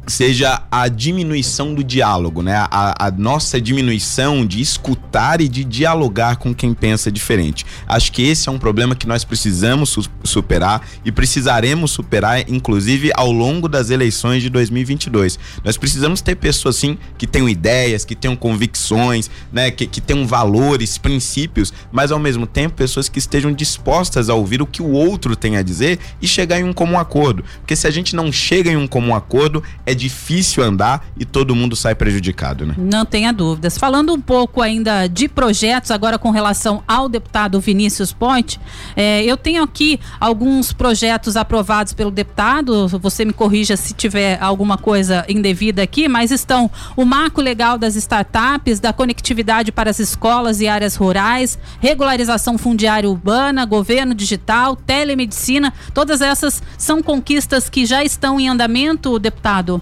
seja 0.07 0.61
a 0.71 0.87
diminuição 0.87 1.73
do 1.73 1.83
diálogo, 1.83 2.41
né? 2.41 2.55
A, 2.69 3.07
a, 3.07 3.11
nossa 3.11 3.59
diminuição 3.59 4.45
de 4.45 4.61
escutar 4.61 5.41
e 5.41 5.47
de 5.47 5.63
dialogar 5.63 6.37
com 6.37 6.53
quem 6.53 6.73
pensa 6.73 7.11
diferente. 7.11 7.65
Acho 7.87 8.11
que 8.11 8.21
esse 8.21 8.47
é 8.47 8.51
um 8.51 8.59
problema 8.59 8.95
que 8.95 9.07
nós 9.07 9.23
precisamos 9.23 9.89
su 9.89 10.03
superar 10.23 10.81
e 11.03 11.11
precisaremos 11.11 11.91
superar, 11.91 12.49
inclusive 12.49 13.11
ao 13.15 13.31
longo 13.31 13.67
das 13.67 13.89
eleições 13.89 14.41
de 14.41 14.49
2022. 14.49 15.39
Nós 15.63 15.77
precisamos 15.77 16.21
ter 16.21 16.35
pessoas 16.35 16.75
assim 16.75 16.97
que 17.17 17.25
tenham 17.25 17.47
ideias, 17.47 18.05
que 18.05 18.15
tenham 18.15 18.35
convicções, 18.35 19.29
né? 19.51 19.71
Que, 19.71 19.87
que 19.87 20.01
tenham 20.01 20.27
valores, 20.27 20.97
princípios, 20.97 21.73
mas 21.91 22.11
ao 22.11 22.19
mesmo 22.19 22.45
tempo 22.45 22.75
pessoas 22.75 23.09
que 23.09 23.19
estejam 23.19 23.51
dispostas 23.51 24.29
a 24.29 24.35
ouvir 24.35 24.61
o 24.61 24.67
que 24.67 24.81
o 24.81 24.91
outro 24.91 25.35
tem 25.35 25.57
a 25.57 25.61
dizer 25.61 25.99
e 26.21 26.27
chegar 26.27 26.59
em 26.59 26.63
um 26.63 26.73
comum 26.73 26.99
acordo. 26.99 27.43
Porque 27.59 27.75
se 27.75 27.87
a 27.87 27.91
gente 27.91 28.15
não 28.15 28.31
chega 28.31 28.69
em 28.69 28.77
um 28.77 28.87
comum 28.87 29.15
acordo, 29.15 29.63
é 29.85 29.94
difícil 29.95 30.63
andar 30.63 31.05
e 31.17 31.25
todo 31.25 31.55
mundo 31.55 31.75
sai 31.75 31.95
prejudicado, 31.95 32.65
né? 32.65 32.75
Não 32.77 33.05
tenha 33.05 33.31
dúvidas. 33.31 33.77
Falando 33.77 34.13
um 34.13 34.21
pouco 34.21 34.61
ainda 34.61 35.07
de 35.07 35.27
projetos, 35.27 35.91
agora 35.91 36.17
com 36.17 36.31
relação 36.31 36.83
ao 36.87 37.07
deputado 37.07 37.59
Vinícius 37.59 38.11
Ponte, 38.11 38.59
é, 38.95 39.23
eu 39.23 39.37
tenho 39.37 39.63
aqui 39.63 39.99
alguns 40.19 40.73
projetos 40.73 41.35
aprovados 41.37 41.93
pelo 41.93 42.11
deputado, 42.11 42.87
você 42.87 43.25
me 43.25 43.33
corrija 43.33 43.77
se 43.77 43.93
tiver 43.93 44.41
alguma 44.41 44.77
coisa 44.77 45.25
indevida 45.27 45.81
aqui, 45.81 46.07
mas 46.07 46.31
estão 46.31 46.69
o 46.95 47.05
marco 47.05 47.41
legal 47.41 47.77
das 47.77 47.95
startups, 47.95 48.79
da 48.79 48.93
conectividade 48.93 49.71
para 49.71 49.89
as 49.89 49.99
escolas 49.99 50.61
e 50.61 50.67
áreas 50.67 50.95
rurais, 50.95 51.57
regularização 51.79 52.57
fundiária 52.57 53.09
urbana, 53.09 53.65
governo 53.65 54.13
digital, 54.13 54.75
telemedicina, 54.75 55.73
todas 55.93 56.21
essas 56.21 56.61
são 56.77 57.01
conquistas 57.01 57.69
que 57.69 57.85
já 57.85 58.03
estão 58.03 58.39
em 58.39 58.49
andamento, 58.49 59.17
deputado? 59.19 59.81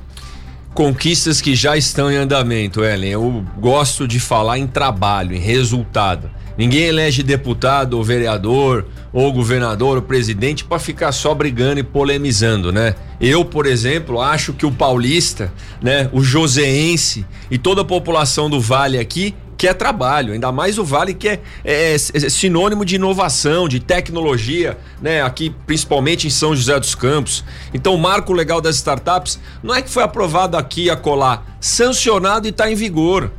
Conquistas 0.73 1.39
que 1.39 1.55
já 1.55 1.77
estão 1.77 2.11
em 2.11 2.15
andamento, 2.15 2.83
Ellen. 2.83 3.11
Eu 3.11 3.45
gosto 3.59 4.07
de 4.07 4.19
falar 4.19 4.57
em 4.57 4.65
trabalho, 4.65 5.35
em 5.35 5.39
resultado. 5.39 6.31
Ninguém 6.57 6.83
elege 6.83 7.21
deputado 7.21 7.93
ou 7.95 8.03
vereador 8.03 8.87
ou 9.11 9.31
governador 9.31 9.97
ou 9.97 10.01
presidente 10.01 10.63
para 10.63 10.79
ficar 10.79 11.11
só 11.11 11.33
brigando 11.35 11.79
e 11.79 11.83
polemizando, 11.83 12.71
né? 12.71 12.95
Eu, 13.21 13.45
por 13.45 13.67
exemplo, 13.67 14.19
acho 14.19 14.53
que 14.53 14.65
o 14.65 14.71
paulista, 14.71 15.53
né, 15.81 16.09
o 16.11 16.23
joseense 16.23 17.25
e 17.51 17.57
toda 17.57 17.81
a 17.81 17.85
população 17.85 18.49
do 18.49 18.59
Vale 18.59 18.97
aqui 18.97 19.35
que 19.63 19.67
é 19.69 19.73
trabalho, 19.73 20.33
ainda 20.33 20.51
mais 20.51 20.77
o 20.77 20.83
Vale 20.83 21.13
que 21.13 21.25
é, 21.25 21.41
é, 21.63 21.93
é, 21.93 21.97
sinônimo 21.97 22.83
de 22.83 22.95
inovação, 22.95 23.65
de 23.65 23.79
tecnologia, 23.79 24.77
né? 25.01 25.21
Aqui 25.21 25.55
principalmente 25.65 26.27
em 26.27 26.29
São 26.29 26.53
José 26.53 26.77
dos 26.77 26.93
Campos. 26.93 27.45
Então 27.73 27.95
o 27.95 27.97
marco 27.97 28.33
legal 28.33 28.59
das 28.59 28.75
startups 28.75 29.39
não 29.63 29.73
é 29.73 29.81
que 29.81 29.89
foi 29.89 30.03
aprovado 30.03 30.57
aqui 30.57 30.89
a 30.89 30.97
colar, 30.97 31.57
sancionado 31.61 32.45
e 32.45 32.49
está 32.49 32.69
em 32.69 32.75
vigor. 32.75 33.31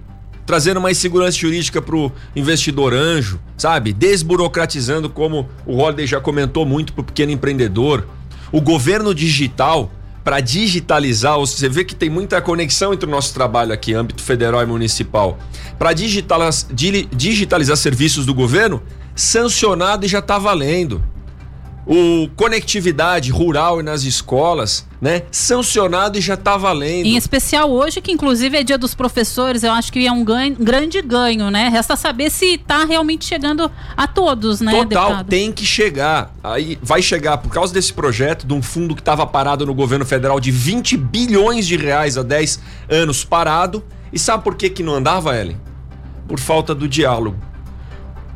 Trazendo 0.46 0.80
mais 0.80 0.96
segurança 0.96 1.36
jurídica 1.36 1.82
para 1.82 1.94
o 1.94 2.10
investidor 2.34 2.94
anjo, 2.94 3.38
sabe? 3.54 3.92
Desburocratizando, 3.92 5.10
como 5.10 5.46
o 5.66 5.76
Holiday 5.76 6.06
já 6.06 6.22
comentou 6.22 6.64
muito 6.64 6.94
para 6.94 7.02
o 7.02 7.04
pequeno 7.04 7.32
empreendedor. 7.32 8.08
O 8.50 8.62
governo 8.62 9.14
digital, 9.14 9.92
para 10.24 10.40
digitalizar, 10.40 11.38
você 11.38 11.68
vê 11.68 11.84
que 11.84 11.94
tem 11.94 12.08
muita 12.08 12.40
conexão 12.40 12.94
entre 12.94 13.06
o 13.06 13.10
nosso 13.10 13.34
trabalho 13.34 13.74
aqui, 13.74 13.92
âmbito 13.92 14.22
federal 14.22 14.62
e 14.62 14.66
municipal. 14.66 15.38
Para 15.78 15.92
digitalizar, 15.92 16.74
digitalizar 17.12 17.76
serviços 17.76 18.24
do 18.24 18.32
governo, 18.32 18.82
sancionado 19.14 20.06
e 20.06 20.08
já 20.08 20.20
está 20.20 20.38
valendo. 20.38 21.04
O 21.86 22.28
conectividade 22.34 23.30
rural 23.30 23.80
e 23.80 23.82
nas 23.82 24.04
escolas, 24.04 24.86
né? 25.00 25.22
Sancionado 25.30 26.16
e 26.16 26.20
já 26.20 26.32
está 26.32 26.56
valendo. 26.56 27.06
Em 27.06 27.16
especial 27.16 27.70
hoje, 27.70 28.00
que 28.00 28.10
inclusive 28.10 28.56
é 28.56 28.62
dia 28.62 28.78
dos 28.78 28.94
professores, 28.94 29.62
eu 29.62 29.70
acho 29.70 29.92
que 29.92 30.06
é 30.06 30.10
um 30.10 30.24
ganho, 30.24 30.56
grande 30.58 31.02
ganho, 31.02 31.50
né? 31.50 31.68
Resta 31.68 31.94
saber 31.94 32.30
se 32.30 32.54
está 32.54 32.84
realmente 32.84 33.26
chegando 33.26 33.70
a 33.94 34.06
todos, 34.06 34.62
né? 34.62 34.72
Total, 34.72 34.86
deputado? 34.86 35.28
tem 35.28 35.52
que 35.52 35.66
chegar. 35.66 36.34
Aí 36.42 36.78
vai 36.82 37.02
chegar 37.02 37.36
por 37.38 37.50
causa 37.50 37.74
desse 37.74 37.92
projeto, 37.92 38.46
de 38.46 38.54
um 38.54 38.62
fundo 38.62 38.94
que 38.94 39.02
estava 39.02 39.26
parado 39.26 39.66
no 39.66 39.74
governo 39.74 40.06
federal 40.06 40.40
de 40.40 40.50
20 40.50 40.96
bilhões 40.96 41.66
de 41.66 41.76
reais 41.76 42.16
há 42.16 42.22
10 42.22 42.60
anos 42.88 43.24
parado. 43.24 43.84
E 44.10 44.18
sabe 44.18 44.42
por 44.42 44.54
que, 44.54 44.70
que 44.70 44.82
não 44.82 44.94
andava, 44.94 45.36
Ellen? 45.36 45.60
Por 46.26 46.40
falta 46.40 46.74
do 46.74 46.88
diálogo. 46.88 47.36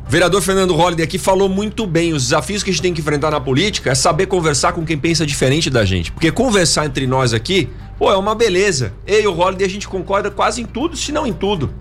Vereador 0.09 0.41
Fernando 0.41 0.75
Holliday 0.75 1.03
aqui 1.03 1.19
falou 1.19 1.47
muito 1.47 1.85
bem. 1.85 2.13
Os 2.13 2.23
desafios 2.23 2.63
que 2.63 2.71
a 2.71 2.73
gente 2.73 2.81
tem 2.81 2.91
que 2.95 2.99
enfrentar 2.99 3.29
na 3.29 3.39
política 3.39 3.91
é 3.91 3.95
saber 3.95 4.25
conversar 4.25 4.73
com 4.73 4.83
quem 4.83 4.97
pensa 4.97 5.23
diferente 5.23 5.69
da 5.69 5.85
gente. 5.85 6.11
Porque 6.11 6.31
conversar 6.31 6.87
entre 6.87 7.05
nós 7.05 7.31
aqui, 7.31 7.69
pô, 7.95 8.11
é 8.11 8.17
uma 8.17 8.33
beleza. 8.33 8.91
Eu 9.05 9.21
e 9.21 9.27
o 9.27 9.31
Holliday 9.31 9.67
a 9.67 9.69
gente 9.69 9.87
concorda 9.87 10.31
quase 10.31 10.63
em 10.63 10.65
tudo, 10.65 10.97
se 10.97 11.11
não 11.11 11.27
em 11.27 11.31
tudo. 11.31 11.71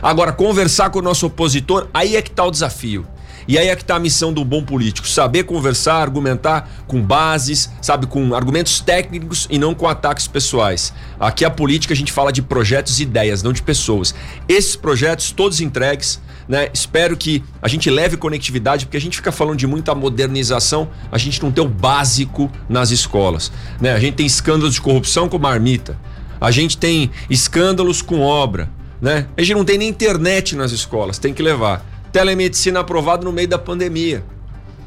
Agora, 0.00 0.32
conversar 0.32 0.90
com 0.90 1.00
o 1.00 1.02
nosso 1.02 1.26
opositor, 1.26 1.88
aí 1.92 2.14
é 2.14 2.22
que 2.22 2.30
tá 2.30 2.44
o 2.44 2.52
desafio. 2.52 3.04
E 3.46 3.58
aí 3.58 3.68
é 3.68 3.76
que 3.76 3.82
está 3.82 3.96
a 3.96 4.00
missão 4.00 4.32
do 4.32 4.44
bom 4.44 4.62
político: 4.62 5.06
saber 5.06 5.44
conversar, 5.44 5.96
argumentar 5.96 6.68
com 6.86 7.00
bases, 7.02 7.70
sabe, 7.80 8.06
com 8.06 8.34
argumentos 8.34 8.80
técnicos 8.80 9.46
e 9.50 9.58
não 9.58 9.74
com 9.74 9.88
ataques 9.88 10.26
pessoais. 10.26 10.92
Aqui 11.18 11.44
a 11.44 11.50
política 11.50 11.94
a 11.94 11.96
gente 11.96 12.12
fala 12.12 12.32
de 12.32 12.42
projetos 12.42 13.00
e 13.00 13.02
ideias, 13.02 13.42
não 13.42 13.52
de 13.52 13.62
pessoas. 13.62 14.14
Esses 14.48 14.76
projetos 14.76 15.30
todos 15.32 15.60
entregues 15.60 16.20
né? 16.48 16.68
Espero 16.72 17.16
que 17.16 17.42
a 17.60 17.68
gente 17.68 17.88
leve 17.90 18.16
conectividade, 18.16 18.86
porque 18.86 18.96
a 18.96 19.00
gente 19.00 19.16
fica 19.16 19.32
falando 19.32 19.58
de 19.58 19.66
muita 19.66 19.94
modernização, 19.94 20.90
a 21.10 21.18
gente 21.18 21.42
não 21.42 21.52
tem 21.52 21.64
o 21.64 21.68
básico 21.68 22.50
nas 22.68 22.90
escolas, 22.90 23.52
né? 23.80 23.92
A 23.92 24.00
gente 24.00 24.14
tem 24.14 24.26
escândalos 24.26 24.74
de 24.74 24.80
corrupção 24.80 25.28
com 25.28 25.38
marmita, 25.38 25.98
a 26.40 26.50
gente 26.50 26.76
tem 26.76 27.10
escândalos 27.30 28.02
com 28.02 28.20
obra, 28.20 28.68
né? 29.00 29.26
A 29.36 29.42
gente 29.42 29.54
não 29.54 29.64
tem 29.64 29.78
nem 29.78 29.88
internet 29.88 30.56
nas 30.56 30.72
escolas, 30.72 31.18
tem 31.18 31.32
que 31.32 31.42
levar. 31.42 31.91
Telemedicina 32.12 32.80
aprovado 32.80 33.24
no 33.24 33.32
meio 33.32 33.48
da 33.48 33.58
pandemia. 33.58 34.22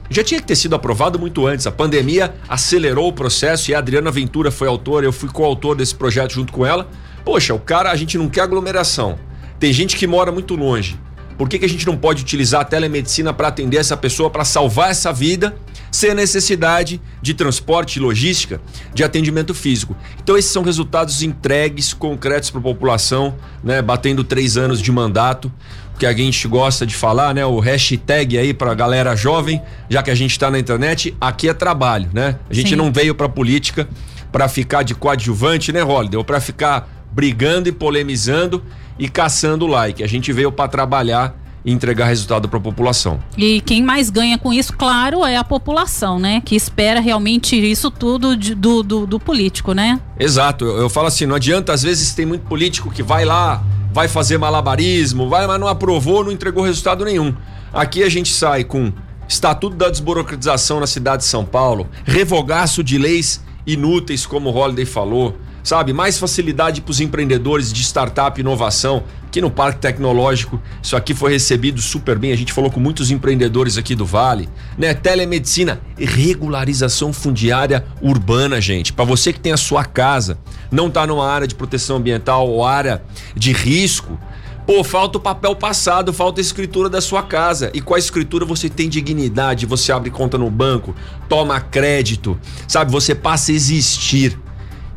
Já 0.09 0.23
tinha 0.23 0.39
que 0.39 0.45
ter 0.45 0.55
sido 0.55 0.75
aprovado 0.75 1.17
muito 1.17 1.47
antes. 1.47 1.65
A 1.65 1.71
pandemia 1.71 2.35
acelerou 2.47 3.07
o 3.07 3.13
processo 3.13 3.71
e 3.71 3.75
a 3.75 3.79
Adriana 3.79 4.11
Ventura 4.11 4.51
foi 4.51 4.67
autora, 4.67 5.05
eu 5.05 5.11
fui 5.11 5.27
coautor 5.29 5.75
desse 5.75 5.95
projeto 5.95 6.33
junto 6.33 6.53
com 6.53 6.63
ela. 6.63 6.87
Poxa, 7.23 7.55
o 7.55 7.59
cara, 7.59 7.91
a 7.91 7.95
gente 7.95 8.15
não 8.15 8.29
quer 8.29 8.41
aglomeração. 8.41 9.17
Tem 9.59 9.73
gente 9.73 9.95
que 9.95 10.05
mora 10.05 10.31
muito 10.31 10.55
longe. 10.55 10.99
Por 11.35 11.49
que, 11.49 11.57
que 11.57 11.65
a 11.65 11.69
gente 11.69 11.85
não 11.87 11.97
pode 11.97 12.21
utilizar 12.21 12.61
a 12.61 12.65
telemedicina 12.65 13.33
para 13.33 13.47
atender 13.47 13.77
essa 13.77 13.97
pessoa, 13.97 14.29
para 14.29 14.45
salvar 14.45 14.91
essa 14.91 15.11
vida, 15.11 15.57
sem 15.95 16.11
a 16.11 16.13
necessidade 16.13 17.01
de 17.21 17.33
transporte, 17.33 17.99
logística, 17.99 18.61
de 18.93 19.03
atendimento 19.03 19.53
físico. 19.53 19.95
Então 20.21 20.37
esses 20.37 20.51
são 20.51 20.61
resultados 20.61 21.23
entregues, 21.23 21.93
concretos 21.93 22.49
para 22.49 22.59
a 22.59 22.63
população, 22.63 23.35
né? 23.63 23.81
Batendo 23.81 24.23
três 24.23 24.57
anos 24.57 24.81
de 24.81 24.91
mandato 24.91 25.51
que 25.97 26.05
a 26.05 26.13
gente 26.13 26.47
gosta 26.47 26.85
de 26.85 26.95
falar, 26.95 27.33
né? 27.33 27.45
O 27.45 27.59
hashtag 27.59 28.37
aí 28.37 28.53
pra 28.53 28.73
galera 28.73 29.15
jovem, 29.15 29.61
já 29.89 30.01
que 30.03 30.11
a 30.11 30.15
gente 30.15 30.37
tá 30.37 30.49
na 30.51 30.59
internet, 30.59 31.15
aqui 31.19 31.47
é 31.49 31.53
trabalho, 31.53 32.09
né? 32.13 32.37
A 32.49 32.53
gente 32.53 32.69
Sim. 32.71 32.75
não 32.75 32.91
veio 32.91 33.15
pra 33.15 33.29
política 33.29 33.87
pra 34.31 34.47
ficar 34.49 34.83
de 34.83 34.93
coadjuvante, 34.93 35.71
né, 35.71 35.83
Holiday? 35.83 36.17
Ou 36.17 36.23
pra 36.23 36.39
ficar 36.41 37.05
brigando 37.11 37.69
e 37.69 37.71
polemizando 37.71 38.61
e 38.99 39.07
caçando 39.07 39.65
like. 39.65 40.03
A 40.03 40.07
gente 40.07 40.31
veio 40.33 40.51
pra 40.51 40.67
trabalhar 40.67 41.33
e 41.63 41.71
entregar 41.71 42.05
resultado 42.05 42.47
pra 42.47 42.59
população. 42.59 43.19
E 43.37 43.59
quem 43.61 43.81
mais 43.81 44.09
ganha 44.11 44.37
com 44.37 44.53
isso, 44.53 44.73
claro, 44.73 45.25
é 45.25 45.35
a 45.35 45.43
população, 45.43 46.19
né? 46.19 46.41
Que 46.45 46.55
espera 46.55 46.99
realmente 46.99 47.55
isso 47.55 47.89
tudo 47.89 48.35
de- 48.37 48.53
do, 48.53 48.83
do, 48.83 49.07
do 49.07 49.19
político, 49.19 49.73
né? 49.73 49.99
Exato, 50.19 50.63
eu, 50.63 50.77
eu 50.77 50.89
falo 50.89 51.07
assim, 51.07 51.25
não 51.25 51.35
adianta, 51.35 51.73
às 51.73 51.81
vezes 51.81 52.13
tem 52.13 52.25
muito 52.25 52.43
político 52.45 52.91
que 52.91 53.01
vai 53.01 53.25
lá, 53.25 53.63
vai 53.95 54.09
fazer 54.09 54.37
malabarismo, 54.37 55.29
vai, 55.29 55.47
mas 55.47 55.57
não 55.57 55.69
aprovou, 55.69 56.21
não 56.21 56.29
entregou 56.29 56.65
resultado 56.65 57.05
nenhum. 57.05 57.33
Aqui 57.71 58.03
a 58.03 58.09
gente 58.09 58.27
sai 58.33 58.65
com 58.65 58.91
Estatuto 59.25 59.73
da 59.77 59.89
Desburocratização 59.89 60.81
na 60.81 60.85
cidade 60.85 61.23
de 61.23 61.29
São 61.29 61.45
Paulo, 61.45 61.87
revogaço 62.03 62.83
de 62.83 62.97
leis 62.97 63.41
inúteis, 63.65 64.25
como 64.25 64.49
o 64.49 64.53
Holiday 64.53 64.83
falou, 64.85 65.37
sabe? 65.65 65.91
Mais 65.91 66.19
facilidade 66.19 66.79
para 66.79 66.91
os 66.91 67.01
empreendedores 67.01 67.73
de 67.73 67.81
startup 67.81 68.39
e 68.39 68.41
inovação. 68.41 69.03
Aqui 69.25 69.41
no 69.41 69.49
Parque 69.49 69.79
Tecnológico, 69.79 70.61
isso 70.81 70.95
aqui 70.95 71.13
foi 71.13 71.31
recebido 71.31 71.81
super 71.81 72.17
bem. 72.17 72.31
A 72.31 72.37
gente 72.37 72.53
falou 72.53 72.71
com 72.71 72.79
muitos 72.79 73.09
empreendedores 73.11 73.75
aqui 73.77 73.95
do 73.95 74.05
Vale, 74.05 74.47
né? 74.77 74.93
Telemedicina, 74.93 75.81
regularização 75.97 77.11
fundiária 77.11 77.83
urbana, 77.99 78.61
gente. 78.61 78.93
Para 78.93 79.03
você 79.03 79.33
que 79.33 79.39
tem 79.39 79.51
a 79.51 79.57
sua 79.57 79.83
casa, 79.83 80.37
não 80.71 80.89
tá 80.89 81.05
numa 81.05 81.27
área 81.27 81.47
de 81.47 81.55
proteção 81.55 81.97
ambiental 81.97 82.47
ou 82.47 82.63
área 82.63 83.03
de 83.35 83.51
risco, 83.51 84.17
Pô, 84.65 84.83
falta 84.83 85.19
o 85.19 85.21
papel 85.21 85.55
passado, 85.55 86.11
falta 86.11 86.39
a 86.39 86.41
escritura 86.41 86.89
da 86.89 86.99
sua 86.99 87.21
casa. 87.21 87.69
E 87.71 87.79
com 87.79 87.93
a 87.93 87.99
escritura 87.99 88.45
você 88.45 88.67
tem 88.67 88.89
dignidade, 88.89 89.63
você 89.63 89.91
abre 89.91 90.09
conta 90.09 90.39
no 90.39 90.49
banco, 90.49 90.95
toma 91.29 91.61
crédito, 91.61 92.35
sabe? 92.67 92.91
Você 92.91 93.13
passa 93.13 93.51
a 93.51 93.55
existir. 93.55 94.39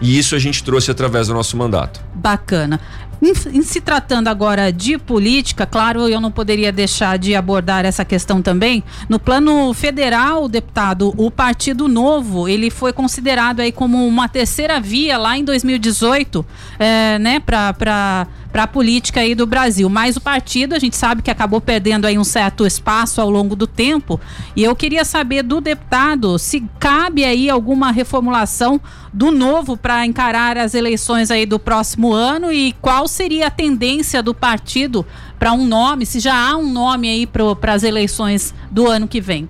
E 0.00 0.18
isso 0.18 0.34
a 0.34 0.38
gente 0.38 0.62
trouxe 0.62 0.90
através 0.90 1.28
do 1.28 1.34
nosso 1.34 1.56
mandato. 1.56 2.00
Bacana. 2.14 2.80
Em, 3.20 3.62
se 3.62 3.80
tratando 3.80 4.28
agora 4.28 4.72
de 4.72 4.96
política, 4.96 5.66
claro, 5.66 6.08
eu 6.08 6.20
não 6.20 6.30
poderia 6.30 6.70
deixar 6.70 7.18
de 7.18 7.34
abordar 7.34 7.84
essa 7.84 8.04
questão 8.04 8.40
também. 8.40 8.84
No 9.08 9.18
plano 9.18 9.74
federal, 9.74 10.48
deputado, 10.48 11.12
o 11.16 11.30
Partido 11.30 11.88
Novo, 11.88 12.48
ele 12.48 12.70
foi 12.70 12.92
considerado 12.92 13.60
aí 13.60 13.72
como 13.72 14.06
uma 14.06 14.28
terceira 14.28 14.78
via 14.78 15.18
lá 15.18 15.36
em 15.36 15.44
2018, 15.44 16.46
é, 16.78 17.18
né, 17.18 17.40
para 17.40 18.26
para 18.58 18.64
a 18.64 18.66
política 18.66 19.20
aí 19.20 19.36
do 19.36 19.46
Brasil. 19.46 19.88
Mas 19.88 20.16
o 20.16 20.20
partido, 20.20 20.74
a 20.74 20.80
gente 20.80 20.96
sabe 20.96 21.22
que 21.22 21.30
acabou 21.30 21.60
perdendo 21.60 22.06
aí 22.06 22.18
um 22.18 22.24
certo 22.24 22.66
espaço 22.66 23.20
ao 23.20 23.30
longo 23.30 23.54
do 23.54 23.68
tempo. 23.68 24.20
E 24.56 24.64
eu 24.64 24.74
queria 24.74 25.04
saber 25.04 25.44
do 25.44 25.60
deputado 25.60 26.36
se 26.40 26.64
cabe 26.80 27.24
aí 27.24 27.48
alguma 27.48 27.92
reformulação 27.92 28.80
do 29.14 29.30
novo 29.30 29.76
para 29.76 30.04
encarar 30.04 30.58
as 30.58 30.74
eleições 30.74 31.30
aí 31.30 31.46
do 31.46 31.56
próximo 31.56 32.12
ano 32.12 32.50
e 32.52 32.74
qual 32.82 33.06
seria 33.06 33.46
a 33.46 33.50
tendência 33.50 34.20
do 34.24 34.34
partido 34.34 35.06
para 35.38 35.52
um 35.52 35.64
nome, 35.64 36.04
se 36.04 36.18
já 36.18 36.34
há 36.34 36.56
um 36.56 36.68
nome 36.68 37.08
aí 37.08 37.28
para 37.28 37.72
as 37.72 37.84
eleições 37.84 38.52
do 38.72 38.88
ano 38.88 39.06
que 39.06 39.20
vem. 39.20 39.48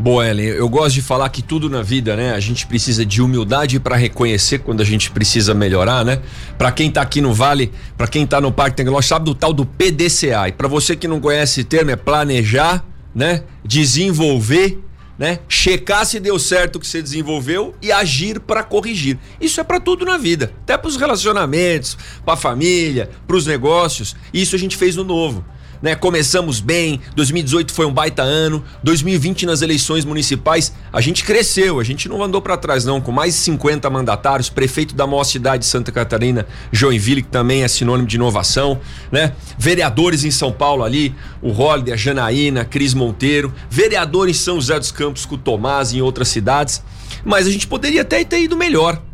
Boa, 0.00 0.26
Ellen, 0.26 0.46
eu 0.46 0.66
gosto 0.66 0.94
de 0.94 1.02
falar 1.02 1.28
que 1.28 1.42
tudo 1.42 1.68
na 1.68 1.82
vida, 1.82 2.16
né? 2.16 2.32
A 2.32 2.40
gente 2.40 2.66
precisa 2.66 3.04
de 3.04 3.20
humildade 3.20 3.78
para 3.78 3.96
reconhecer 3.96 4.60
quando 4.60 4.80
a 4.80 4.84
gente 4.84 5.10
precisa 5.10 5.52
melhorar, 5.52 6.06
né? 6.06 6.22
Para 6.56 6.72
quem 6.72 6.90
tá 6.90 7.02
aqui 7.02 7.20
no 7.20 7.34
Vale, 7.34 7.70
para 7.98 8.06
quem 8.06 8.26
tá 8.26 8.40
no 8.40 8.50
Parque 8.50 8.78
Tecnológico, 8.78 9.10
sabe 9.10 9.26
do 9.26 9.34
tal 9.34 9.52
do 9.52 9.66
PDCA. 9.66 10.48
E 10.48 10.52
para 10.52 10.66
você 10.68 10.96
que 10.96 11.06
não 11.06 11.20
conhece 11.20 11.60
esse 11.60 11.64
termo, 11.64 11.90
é 11.90 11.96
planejar, 11.96 12.82
né? 13.14 13.42
Desenvolver, 13.62 14.78
né? 15.18 15.40
Checar 15.46 16.06
se 16.06 16.18
deu 16.18 16.38
certo 16.38 16.76
o 16.76 16.80
que 16.80 16.86
você 16.86 17.02
desenvolveu 17.02 17.74
e 17.82 17.92
agir 17.92 18.40
para 18.40 18.62
corrigir. 18.62 19.18
Isso 19.38 19.60
é 19.60 19.64
para 19.64 19.78
tudo 19.78 20.06
na 20.06 20.16
vida, 20.16 20.50
até 20.62 20.78
para 20.78 20.88
os 20.88 20.96
relacionamentos, 20.96 21.98
para 22.24 22.32
a 22.32 22.38
família, 22.38 23.10
para 23.26 23.36
os 23.36 23.46
negócios. 23.46 24.16
Isso 24.32 24.56
a 24.56 24.58
gente 24.58 24.78
fez 24.78 24.96
no 24.96 25.04
novo 25.04 25.44
né? 25.82 25.94
Começamos 25.94 26.60
bem, 26.60 27.00
2018 27.14 27.72
foi 27.72 27.86
um 27.86 27.92
baita 27.92 28.22
ano, 28.22 28.62
2020 28.82 29.46
nas 29.46 29.62
eleições 29.62 30.04
municipais, 30.04 30.72
a 30.92 31.00
gente 31.00 31.24
cresceu, 31.24 31.80
a 31.80 31.84
gente 31.84 32.08
não 32.08 32.22
andou 32.22 32.40
para 32.40 32.56
trás 32.56 32.84
não, 32.84 33.00
com 33.00 33.12
mais 33.12 33.34
de 33.34 33.40
50 33.40 33.88
mandatários, 33.90 34.48
prefeito 34.48 34.94
da 34.94 35.06
maior 35.06 35.24
cidade 35.24 35.64
de 35.64 35.68
Santa 35.68 35.90
Catarina, 35.90 36.46
Joinville, 36.72 37.22
que 37.22 37.28
também 37.28 37.62
é 37.62 37.68
sinônimo 37.68 38.06
de 38.06 38.16
inovação, 38.16 38.80
né? 39.10 39.32
Vereadores 39.58 40.24
em 40.24 40.30
São 40.30 40.52
Paulo 40.52 40.84
ali, 40.84 41.14
o 41.42 41.50
Holliday, 41.50 41.94
a 41.94 41.96
Janaína, 41.96 42.64
Cris 42.64 42.94
Monteiro, 42.94 43.52
vereador 43.68 44.28
em 44.28 44.34
São 44.34 44.56
José 44.56 44.78
dos 44.78 44.92
Campos 44.92 45.24
com 45.26 45.34
o 45.34 45.38
Tomás 45.38 45.92
e 45.92 45.98
em 45.98 46.02
outras 46.02 46.28
cidades, 46.28 46.82
mas 47.24 47.46
a 47.46 47.50
gente 47.50 47.66
poderia 47.66 48.02
até 48.02 48.24
ter 48.24 48.42
ido 48.42 48.56
melhor. 48.56 49.09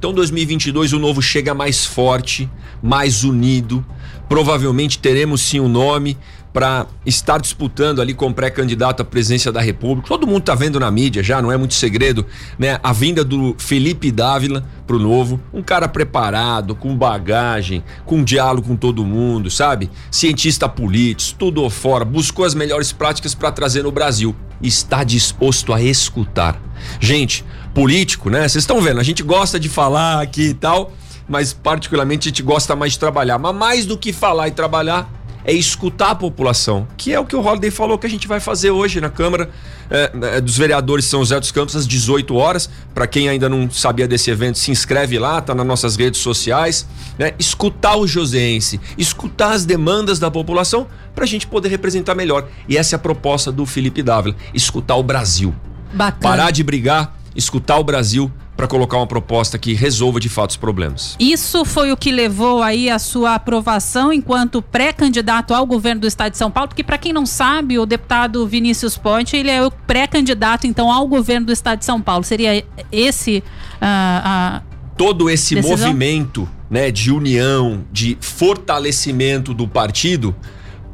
Então 0.00 0.14
2022 0.14 0.94
o 0.94 0.98
novo 0.98 1.20
chega 1.20 1.52
mais 1.52 1.84
forte, 1.84 2.48
mais 2.82 3.22
unido, 3.22 3.84
provavelmente 4.30 4.98
teremos 4.98 5.42
sim 5.42 5.60
um 5.60 5.68
nome 5.68 6.16
para 6.54 6.86
estar 7.04 7.38
disputando 7.38 8.00
ali 8.00 8.14
com 8.14 8.32
pré-candidato 8.32 9.02
à 9.02 9.04
presidência 9.04 9.52
da 9.52 9.60
República. 9.60 10.08
Todo 10.08 10.26
mundo 10.26 10.40
tá 10.40 10.54
vendo 10.54 10.80
na 10.80 10.90
mídia 10.90 11.22
já, 11.22 11.42
não 11.42 11.52
é 11.52 11.56
muito 11.58 11.74
segredo, 11.74 12.24
né? 12.58 12.80
A 12.82 12.94
vinda 12.94 13.22
do 13.22 13.54
Felipe 13.58 14.10
Dávila 14.10 14.64
pro 14.86 14.98
novo, 14.98 15.38
um 15.52 15.62
cara 15.62 15.86
preparado, 15.86 16.74
com 16.74 16.96
bagagem, 16.96 17.84
com 18.06 18.24
diálogo 18.24 18.68
com 18.68 18.76
todo 18.76 19.04
mundo, 19.04 19.50
sabe? 19.50 19.90
Cientista 20.10 20.66
político, 20.66 21.32
estudou 21.32 21.68
fora, 21.68 22.06
buscou 22.06 22.46
as 22.46 22.54
melhores 22.54 22.90
práticas 22.90 23.34
para 23.34 23.52
trazer 23.52 23.82
no 23.82 23.92
Brasil. 23.92 24.34
Está 24.62 25.04
disposto 25.04 25.74
a 25.74 25.82
escutar. 25.82 26.58
Gente, 26.98 27.44
político, 27.74 28.30
né? 28.30 28.40
Vocês 28.40 28.62
estão 28.62 28.80
vendo, 28.80 29.00
a 29.00 29.02
gente 29.02 29.22
gosta 29.22 29.58
de 29.58 29.68
falar 29.68 30.20
aqui 30.20 30.48
e 30.48 30.54
tal, 30.54 30.92
mas 31.28 31.52
particularmente 31.52 32.28
a 32.28 32.30
gente 32.30 32.42
gosta 32.42 32.74
mais 32.74 32.92
de 32.92 32.98
trabalhar. 32.98 33.38
Mas 33.38 33.54
mais 33.54 33.86
do 33.86 33.96
que 33.96 34.12
falar 34.12 34.48
e 34.48 34.50
trabalhar 34.50 35.10
é 35.44 35.52
escutar 35.52 36.10
a 36.10 36.14
população, 36.14 36.86
que 36.96 37.12
é 37.12 37.18
o 37.18 37.24
que 37.24 37.34
o 37.34 37.40
Holiday 37.40 37.70
falou 37.70 37.98
que 37.98 38.06
a 38.06 38.10
gente 38.10 38.28
vai 38.28 38.40
fazer 38.40 38.70
hoje 38.70 39.00
na 39.00 39.08
Câmara 39.08 39.50
é, 39.90 40.10
é, 40.36 40.40
dos 40.40 40.56
Vereadores 40.56 41.06
São 41.06 41.20
José 41.20 41.40
dos 41.40 41.50
Campos 41.50 41.74
às 41.74 41.86
18 41.86 42.34
horas. 42.36 42.68
Para 42.94 43.06
quem 43.06 43.28
ainda 43.28 43.48
não 43.48 43.70
sabia 43.70 44.06
desse 44.06 44.30
evento, 44.30 44.58
se 44.58 44.70
inscreve 44.70 45.18
lá, 45.18 45.40
tá 45.40 45.54
nas 45.54 45.66
nossas 45.66 45.96
redes 45.96 46.20
sociais. 46.20 46.86
Né? 47.18 47.32
Escutar 47.38 47.96
o 47.96 48.06
joseense, 48.06 48.80
escutar 48.98 49.52
as 49.52 49.64
demandas 49.64 50.18
da 50.18 50.30
população 50.30 50.86
para 51.14 51.24
a 51.24 51.26
gente 51.26 51.46
poder 51.46 51.68
representar 51.68 52.14
melhor. 52.14 52.46
E 52.68 52.76
essa 52.76 52.94
é 52.94 52.96
a 52.96 53.00
proposta 53.00 53.50
do 53.50 53.64
Felipe 53.64 54.02
Dávila: 54.02 54.36
escutar 54.52 54.96
o 54.96 55.02
Brasil. 55.02 55.54
Bacana. 55.92 56.20
Parar 56.20 56.50
de 56.52 56.62
brigar, 56.62 57.19
escutar 57.34 57.78
o 57.78 57.84
Brasil 57.84 58.30
para 58.56 58.66
colocar 58.66 58.98
uma 58.98 59.06
proposta 59.06 59.58
que 59.58 59.72
resolva 59.72 60.20
de 60.20 60.28
fato 60.28 60.50
os 60.50 60.56
problemas. 60.56 61.16
Isso 61.18 61.64
foi 61.64 61.90
o 61.92 61.96
que 61.96 62.12
levou 62.12 62.62
aí 62.62 62.90
a 62.90 62.98
sua 62.98 63.34
aprovação 63.34 64.12
enquanto 64.12 64.60
pré-candidato 64.60 65.54
ao 65.54 65.64
governo 65.64 66.02
do 66.02 66.06
estado 66.06 66.32
de 66.32 66.38
São 66.38 66.50
Paulo, 66.50 66.68
porque 66.68 66.84
para 66.84 66.98
quem 66.98 67.12
não 67.12 67.24
sabe, 67.24 67.78
o 67.78 67.86
deputado 67.86 68.46
Vinícius 68.46 68.98
Ponte, 68.98 69.36
ele 69.36 69.50
é 69.50 69.64
o 69.64 69.70
pré-candidato 69.70 70.66
então 70.66 70.92
ao 70.92 71.08
governo 71.08 71.46
do 71.46 71.52
estado 71.52 71.78
de 71.78 71.86
São 71.86 72.02
Paulo. 72.02 72.22
Seria 72.22 72.62
esse 72.92 73.42
ah, 73.80 74.60
Todo 74.96 75.30
esse 75.30 75.54
Decisão? 75.54 75.78
movimento, 75.78 76.46
né, 76.68 76.90
de 76.90 77.10
união, 77.10 77.82
de 77.90 78.18
fortalecimento 78.20 79.54
do 79.54 79.66
partido 79.66 80.36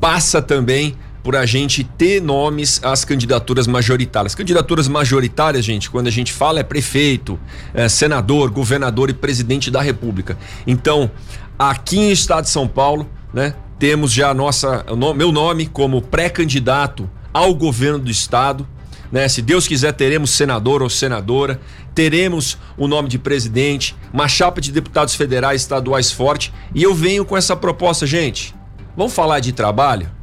passa 0.01 0.40
também 0.40 0.94
por 1.27 1.35
a 1.35 1.45
gente 1.45 1.83
ter 1.83 2.23
nomes 2.23 2.81
às 2.85 3.05
candidaturas 3.05 3.67
majoritárias. 3.67 4.33
Candidaturas 4.33 4.87
majoritárias, 4.87 5.65
gente, 5.65 5.91
quando 5.91 6.07
a 6.07 6.11
gente 6.11 6.33
fala 6.33 6.61
é 6.61 6.62
prefeito, 6.62 7.37
é 7.75 7.89
senador, 7.89 8.49
governador 8.49 9.11
e 9.11 9.12
presidente 9.12 9.69
da 9.69 9.83
República. 9.83 10.39
Então, 10.65 11.11
aqui 11.59 11.99
em 11.99 12.12
Estado 12.12 12.45
de 12.45 12.51
São 12.51 12.69
Paulo, 12.69 13.11
né, 13.35 13.57
temos 13.77 14.12
já 14.12 14.33
nossa, 14.33 14.87
meu 15.17 15.33
nome 15.33 15.67
como 15.67 16.01
pré-candidato 16.01 17.11
ao 17.35 17.53
governo 17.57 17.99
do 17.99 18.11
estado. 18.11 18.65
Né? 19.11 19.27
Se 19.27 19.43
Deus 19.43 19.67
quiser, 19.67 19.95
teremos 19.95 20.31
senador 20.31 20.81
ou 20.81 20.89
senadora, 20.89 21.61
teremos 21.93 22.57
o 22.77 22.87
nome 22.87 23.09
de 23.09 23.19
presidente, 23.19 23.97
uma 24.12 24.29
chapa 24.29 24.61
de 24.61 24.71
deputados 24.71 25.17
federais 25.17 25.62
estaduais 25.62 26.12
forte. 26.12 26.55
E 26.73 26.85
eu 26.85 26.95
venho 26.95 27.25
com 27.25 27.37
essa 27.37 27.57
proposta, 27.57 28.07
gente. 28.07 28.55
Vamos 28.97 29.12
falar 29.12 29.41
de 29.41 29.53
trabalho? 29.53 30.15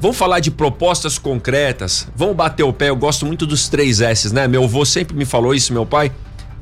Vamos 0.00 0.16
falar 0.16 0.38
de 0.38 0.50
propostas 0.50 1.18
concretas. 1.18 2.06
Vamos 2.14 2.36
bater 2.36 2.62
o 2.62 2.72
pé. 2.72 2.88
Eu 2.88 2.96
gosto 2.96 3.26
muito 3.26 3.44
dos 3.44 3.68
três 3.68 4.00
S, 4.00 4.32
né? 4.32 4.46
Meu 4.46 4.62
avô 4.62 4.84
sempre 4.84 5.16
me 5.16 5.24
falou 5.24 5.52
isso, 5.52 5.72
meu 5.72 5.84
pai. 5.84 6.12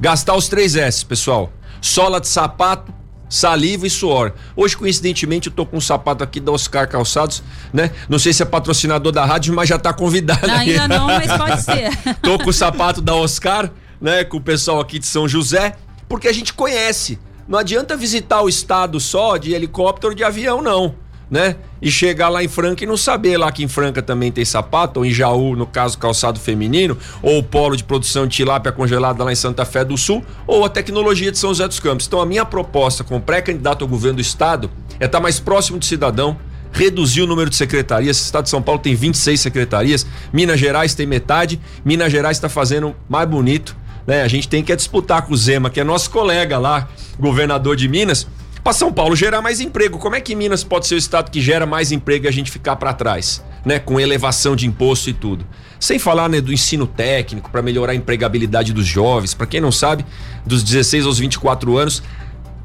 Gastar 0.01 0.35
os 0.35 0.49
três 0.49 0.75
S, 0.75 1.05
pessoal: 1.05 1.53
sola 1.83 2.19
de 2.19 2.29
sapato, 2.29 2.95
saliva 3.29 3.87
e 3.87 3.91
suor. 3.91 4.33
Hoje, 4.57 4.75
coincidentemente, 4.75 5.49
eu 5.49 5.55
tô 5.55 5.67
com 5.67 5.77
um 5.77 5.81
sapato 5.83 6.25
aqui 6.25 6.41
da 6.41 6.51
Oscar 6.51 6.89
Calçados, 6.89 7.43
né? 7.75 7.91
Não 8.09 8.19
sei 8.19 8.33
se 8.33 8.43
é 8.43 8.47
patrocinador 8.47 9.13
da 9.13 9.27
rádio, 9.27 9.55
mas 9.55 9.69
já 9.69 9.79
tá 9.79 9.93
convidado. 9.93 10.51
Ainda 10.51 10.83
aí. 10.83 10.89
não, 10.89 11.07
mas 11.07 11.37
pode 11.37 11.61
ser. 11.63 12.17
tô 12.23 12.39
com 12.39 12.49
o 12.49 12.55
sapato 12.55 13.03
da 13.03 13.15
Oscar, 13.15 13.71
né? 14.01 14.25
Com 14.25 14.39
o 14.39 14.43
pessoal 14.43 14.81
aqui 14.81 14.99
de 14.99 15.07
São 15.07 15.29
José, 15.29 15.77
porque 16.09 16.27
a 16.27 16.33
gente 16.33 16.55
conhece. 16.55 17.19
Não 17.47 17.59
adianta 17.59 17.99
visitar 17.99 18.41
o 18.41 18.49
estado 18.49 18.99
só 18.99 19.37
de 19.37 19.53
helicóptero 19.53 20.13
ou 20.13 20.15
de 20.17 20.25
avião, 20.25 20.63
não 20.63 21.06
né? 21.31 21.57
E 21.83 21.91
chegar 21.91 22.29
lá 22.29 22.43
em 22.43 22.49
Franca 22.49 22.85
e 22.85 22.87
não 22.87 22.97
saber 22.97 23.37
lá 23.37 23.51
que 23.51 23.63
em 23.63 23.69
Franca 23.69 24.01
também 24.01 24.31
tem 24.31 24.45
sapato, 24.45 25.01
ou 25.01 25.07
em 25.07 25.11
Jaú, 25.11 25.57
no 25.57 25.67
caso, 25.67 25.99
calçado 25.99 26.39
feminino, 26.39 26.97
ou 27.23 27.39
o 27.39 27.43
polo 27.43 27.77
de 27.77 27.85
produção 27.85 28.27
de 28.27 28.37
tilápia 28.37 28.73
congelada 28.73 29.23
lá 29.25 29.33
em 29.33 29.37
Santa 29.37 29.65
Fé 29.65 29.85
do 29.85 29.97
Sul, 29.97 30.25
ou 30.47 30.65
a 30.65 30.69
tecnologia 30.69 31.31
de 31.33 31.39
São 31.39 31.51
José 31.51 31.67
dos 31.67 31.81
Campos. 31.81 32.07
Então 32.07 32.21
a 32.21 32.27
minha 32.27 32.45
proposta 32.45 33.03
como 33.03 33.21
pré-candidato 33.21 33.83
ao 33.83 33.89
governo 33.89 34.17
do 34.17 34.23
estado 34.23 34.71
é 35.01 35.07
estar 35.07 35.21
mais 35.21 35.41
próximo 35.41 35.79
do 35.79 35.85
cidadão, 35.85 36.37
reduzir 36.73 37.23
o 37.23 37.27
número 37.27 37.51
de 37.51 37.57
secretarias. 37.57 38.19
O 38.19 38.25
estado 38.25 38.45
de 38.45 38.51
São 38.51 38.63
Paulo 38.63 38.81
tem 38.81 38.95
26 38.95 39.41
secretarias, 39.41 40.07
Minas 40.33 40.61
Gerais 40.61 40.95
tem 40.95 41.07
metade, 41.07 41.61
Minas 41.85 42.13
Gerais 42.13 42.37
está 42.37 42.49
fazendo 42.49 42.95
mais 43.09 43.29
bonito. 43.29 43.77
Né? 44.07 44.23
A 44.23 44.29
gente 44.29 44.49
tem 44.49 44.63
que 44.63 44.75
disputar 44.75 45.23
com 45.23 45.35
o 45.35 45.37
Zema, 45.37 45.69
que 45.69 45.81
é 45.81 45.85
nosso 45.85 46.11
colega 46.11 46.59
lá, 46.59 46.89
governador 47.19 47.75
de 47.75 47.89
Minas, 47.89 48.27
para 48.67 48.73
São 48.73 48.93
Paulo 48.93 49.15
gerar 49.15 49.41
mais 49.41 49.61
emprego. 49.61 49.97
Como 49.97 50.17
é 50.17 50.21
que 50.21 50.35
Minas 50.35 50.65
pode 50.65 50.89
ser 50.89 50.97
o 50.97 50.99
estado 50.99 51.31
que 51.31 51.41
gera 51.41 51.65
mais 51.65 51.93
emprego 51.93 52.25
e 52.25 52.29
a 52.29 52.33
gente 52.33 52.51
ficar 52.51 52.75
para 52.75 52.93
trás, 52.93 53.41
né? 53.65 53.79
Com 53.79 54.01
elevação 54.01 54.57
de 54.57 54.67
imposto 54.67 55.09
e 55.09 55.13
tudo. 55.13 55.47
Sem 55.79 56.01
falar 56.01 56.29
né, 56.29 56.41
do 56.41 56.53
ensino 56.53 56.85
técnico 56.85 57.49
para 57.49 57.63
melhorar 57.63 57.93
a 57.93 57.95
empregabilidade 57.95 58.73
dos 58.73 58.85
jovens. 58.85 59.35
Para 59.35 59.47
quem 59.47 59.61
não 59.61 59.71
sabe, 59.71 60.05
dos 60.45 60.65
16 60.65 61.07
aos 61.07 61.21
24 61.21 61.79
anos, 61.79 62.03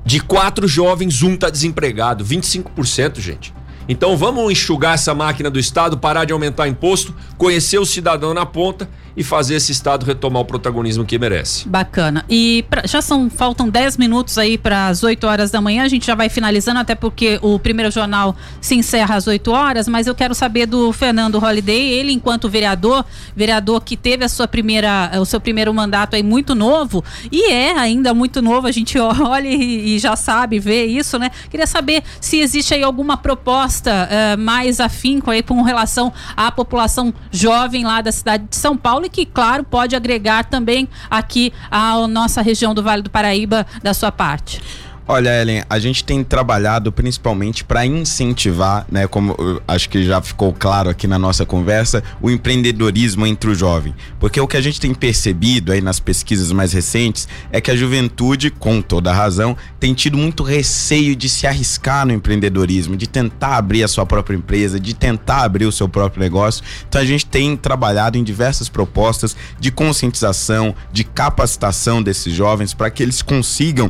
de 0.04 0.20
quatro 0.20 0.68
jovens, 0.68 1.22
um 1.22 1.38
tá 1.38 1.52
desempregado. 1.52 2.26
25%, 2.26 3.20
gente. 3.20 3.54
Então 3.88 4.18
vamos 4.18 4.52
enxugar 4.52 4.96
essa 4.96 5.14
máquina 5.14 5.52
do 5.52 5.60
Estado, 5.60 6.00
parar 6.00 6.26
de 6.26 6.34
aumentar 6.34 6.68
imposto, 6.68 7.16
conhecer 7.38 7.78
o 7.78 7.86
cidadão 7.86 8.34
na 8.34 8.46
ponta 8.46 8.90
e 9.16 9.24
fazer 9.24 9.56
esse 9.56 9.72
estado 9.72 10.06
retomar 10.06 10.42
o 10.42 10.46
protagonismo 10.46 11.06
que 11.06 11.18
merece. 11.18 11.68
Bacana. 11.68 12.26
E 12.30 12.66
pra, 12.70 12.84
já 12.86 13.02
são 13.02 13.30
faltam 13.30 13.70
10 13.70 13.98
minutos 13.98 14.38
aí 14.38 14.58
para 14.58 14.88
as 14.88 15.04
8 15.04 15.26
horas 15.26 15.52
da 15.52 15.62
manhã, 15.62 15.84
a 15.84 15.88
gente 15.88 16.06
já 16.06 16.16
vai 16.16 16.30
finalizando 16.30 16.80
até 16.80 16.96
porque 16.96 17.40
o 17.42 17.60
primeiro 17.60 17.92
jornal 17.92 18.36
se 18.60 18.76
encerra 18.76 19.16
às 19.16 19.28
8 19.28 19.52
horas, 19.52 19.88
mas 19.88 20.08
eu 20.08 20.16
quero 20.16 20.34
saber 20.34 20.66
do 20.66 20.92
Fernando 20.94 21.40
Holliday, 21.40 21.82
ele 21.92 22.12
enquanto 22.12 22.50
vereador, 22.50 23.06
vereador 23.36 23.82
que 23.82 23.98
teve 23.98 24.24
a 24.24 24.30
sua 24.30 24.48
primeira 24.48 25.12
o 25.20 25.26
seu 25.26 25.40
primeiro 25.40 25.74
mandato 25.74 26.16
aí 26.16 26.24
muito 26.24 26.56
novo 26.56 27.04
e 27.32 27.52
é 27.52 27.78
ainda 27.78 28.14
muito 28.14 28.42
novo, 28.42 28.68
a 28.68 28.72
gente 28.72 28.98
olha 29.00 29.48
e, 29.48 29.96
e 29.96 30.00
já 30.00 30.16
sabe, 30.16 30.60
vê 30.60 30.86
isso, 30.86 31.18
né? 31.20 31.32
Queria 31.50 31.68
saber 31.68 32.04
se 32.20 32.40
existe 32.40 32.74
aí 32.74 32.84
alguma 32.84 33.18
proposta 33.18 33.92
uh, 33.92 34.40
mais 34.40 34.80
afim 34.80 35.20
com, 35.20 35.32
aí, 35.32 35.44
com 35.44 35.62
relação 35.62 36.12
à 36.36 36.52
população 36.52 37.14
jovem 37.32 37.84
lá 37.84 38.02
da 38.02 38.12
cidade 38.12 38.46
de 38.50 38.56
São 38.56 38.78
Paulo 38.78 39.01
Paulo 39.02 39.06
e 39.06 39.10
que, 39.10 39.26
claro, 39.26 39.64
pode 39.64 39.96
agregar 39.96 40.44
também 40.46 40.88
aqui 41.10 41.52
a 41.70 42.08
nossa 42.08 42.42
região 42.42 42.74
do 42.74 42.84
Vale 42.84 43.02
do 43.02 43.10
Paraíba 43.10 43.66
da 43.82 43.94
sua 43.94 44.12
parte. 44.12 44.62
Olha, 45.08 45.42
Ellen, 45.42 45.64
a 45.68 45.80
gente 45.80 46.04
tem 46.04 46.24
trabalhado 46.24 46.92
principalmente 46.92 47.64
para 47.64 47.86
incentivar, 47.86 48.86
né, 48.90 49.08
como 49.08 49.36
acho 49.68 49.90
que 49.90 50.04
já 50.06 50.22
ficou 50.22 50.54
claro 50.54 50.90
aqui 50.90 51.08
na 51.08 51.18
nossa 51.18 51.46
conversa, 51.46 52.04
o 52.22 52.30
empreendedorismo 52.30 53.26
entre 53.26 53.50
o 53.50 53.56
jovem. 53.56 53.96
Porque 54.20 54.40
o 54.40 54.48
que 54.48 54.56
a 54.56 54.62
gente 54.62 54.80
tem 54.80 54.94
percebido 54.94 55.72
aí 55.72 55.82
nas 55.82 56.00
pesquisas 56.00 56.52
mais 56.52 56.72
recentes 56.72 57.28
é 57.52 57.60
que 57.60 57.72
a 57.72 57.76
juventude, 57.76 58.52
com 58.52 58.80
toda 58.82 59.12
razão, 59.12 59.58
tem 59.80 59.94
tido 59.94 60.18
muito 60.18 60.44
receio 60.44 61.16
de 61.16 61.28
se 61.28 61.48
arriscar 61.48 62.06
no 62.06 62.14
empreendedorismo, 62.14 62.96
de 62.96 63.08
tentar 63.08 63.58
abrir 63.58 63.84
a 63.84 63.88
sua 63.88 64.06
própria 64.06 64.36
empresa, 64.36 64.80
de 64.80 64.94
tentar 64.94 65.42
abrir 65.42 65.66
o 65.66 65.72
seu 65.72 65.90
próprio 65.90 66.22
negócio. 66.22 66.64
Então 66.88 67.02
a 67.02 67.06
gente 67.06 67.26
tem 67.26 67.58
trabalhado 67.58 68.20
em 68.20 68.24
diversas 68.24 68.70
propostas 68.70 69.36
de 69.60 69.72
conscientização, 69.72 70.76
de 70.94 71.04
capacitação 71.04 72.04
desses 72.04 72.34
jovens 72.34 72.74
para 72.74 72.92
que 72.92 73.02
eles 73.02 73.24
consigam 73.24 73.90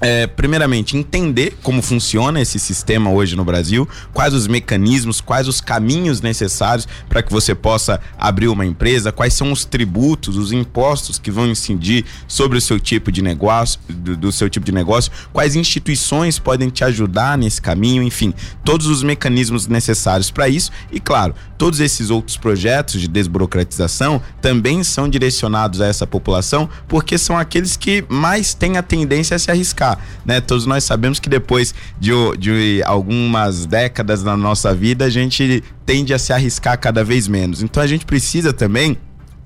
é, 0.00 0.26
primeiramente, 0.26 0.96
entender 0.96 1.56
como 1.62 1.82
funciona 1.82 2.40
esse 2.40 2.58
sistema 2.58 3.10
hoje 3.10 3.34
no 3.34 3.44
Brasil, 3.44 3.88
quais 4.12 4.32
os 4.32 4.46
mecanismos, 4.46 5.20
quais 5.20 5.48
os 5.48 5.60
caminhos 5.60 6.20
necessários 6.20 6.86
para 7.08 7.22
que 7.22 7.32
você 7.32 7.54
possa 7.54 8.00
abrir 8.16 8.48
uma 8.48 8.64
empresa, 8.64 9.10
quais 9.10 9.34
são 9.34 9.50
os 9.50 9.64
tributos, 9.64 10.36
os 10.36 10.52
impostos 10.52 11.18
que 11.18 11.30
vão 11.30 11.48
incidir 11.48 12.04
sobre 12.26 12.58
o 12.58 12.60
seu 12.60 12.78
tipo 12.78 13.10
de 13.10 13.22
negócio, 13.22 13.80
do, 13.88 14.16
do 14.16 14.32
seu 14.32 14.48
tipo 14.48 14.64
de 14.64 14.72
negócio, 14.72 15.10
quais 15.32 15.56
instituições 15.56 16.38
podem 16.38 16.68
te 16.68 16.84
ajudar 16.84 17.36
nesse 17.36 17.60
caminho, 17.60 18.02
enfim, 18.02 18.32
todos 18.64 18.86
os 18.86 19.02
mecanismos 19.02 19.66
necessários 19.66 20.30
para 20.30 20.48
isso. 20.48 20.70
E, 20.92 21.00
claro, 21.00 21.34
todos 21.56 21.80
esses 21.80 22.10
outros 22.10 22.36
projetos 22.36 23.00
de 23.00 23.08
desburocratização 23.08 24.22
também 24.40 24.84
são 24.84 25.08
direcionados 25.08 25.80
a 25.80 25.86
essa 25.86 26.06
população 26.06 26.68
porque 26.86 27.18
são 27.18 27.36
aqueles 27.36 27.76
que 27.76 28.04
mais 28.08 28.54
têm 28.54 28.76
a 28.76 28.82
tendência 28.82 29.34
a 29.34 29.38
se 29.38 29.50
arriscar 29.50 29.87
né? 30.24 30.40
Todos 30.40 30.66
nós 30.66 30.82
sabemos 30.82 31.20
que 31.20 31.28
depois 31.28 31.74
de, 32.00 32.10
de 32.38 32.82
algumas 32.84 33.64
décadas 33.64 34.24
na 34.24 34.36
nossa 34.36 34.74
vida, 34.74 35.04
a 35.04 35.10
gente 35.10 35.62
tende 35.86 36.12
a 36.12 36.18
se 36.18 36.32
arriscar 36.32 36.78
cada 36.78 37.04
vez 37.04 37.28
menos. 37.28 37.62
Então 37.62 37.82
a 37.82 37.86
gente 37.86 38.04
precisa 38.04 38.52
também 38.52 38.98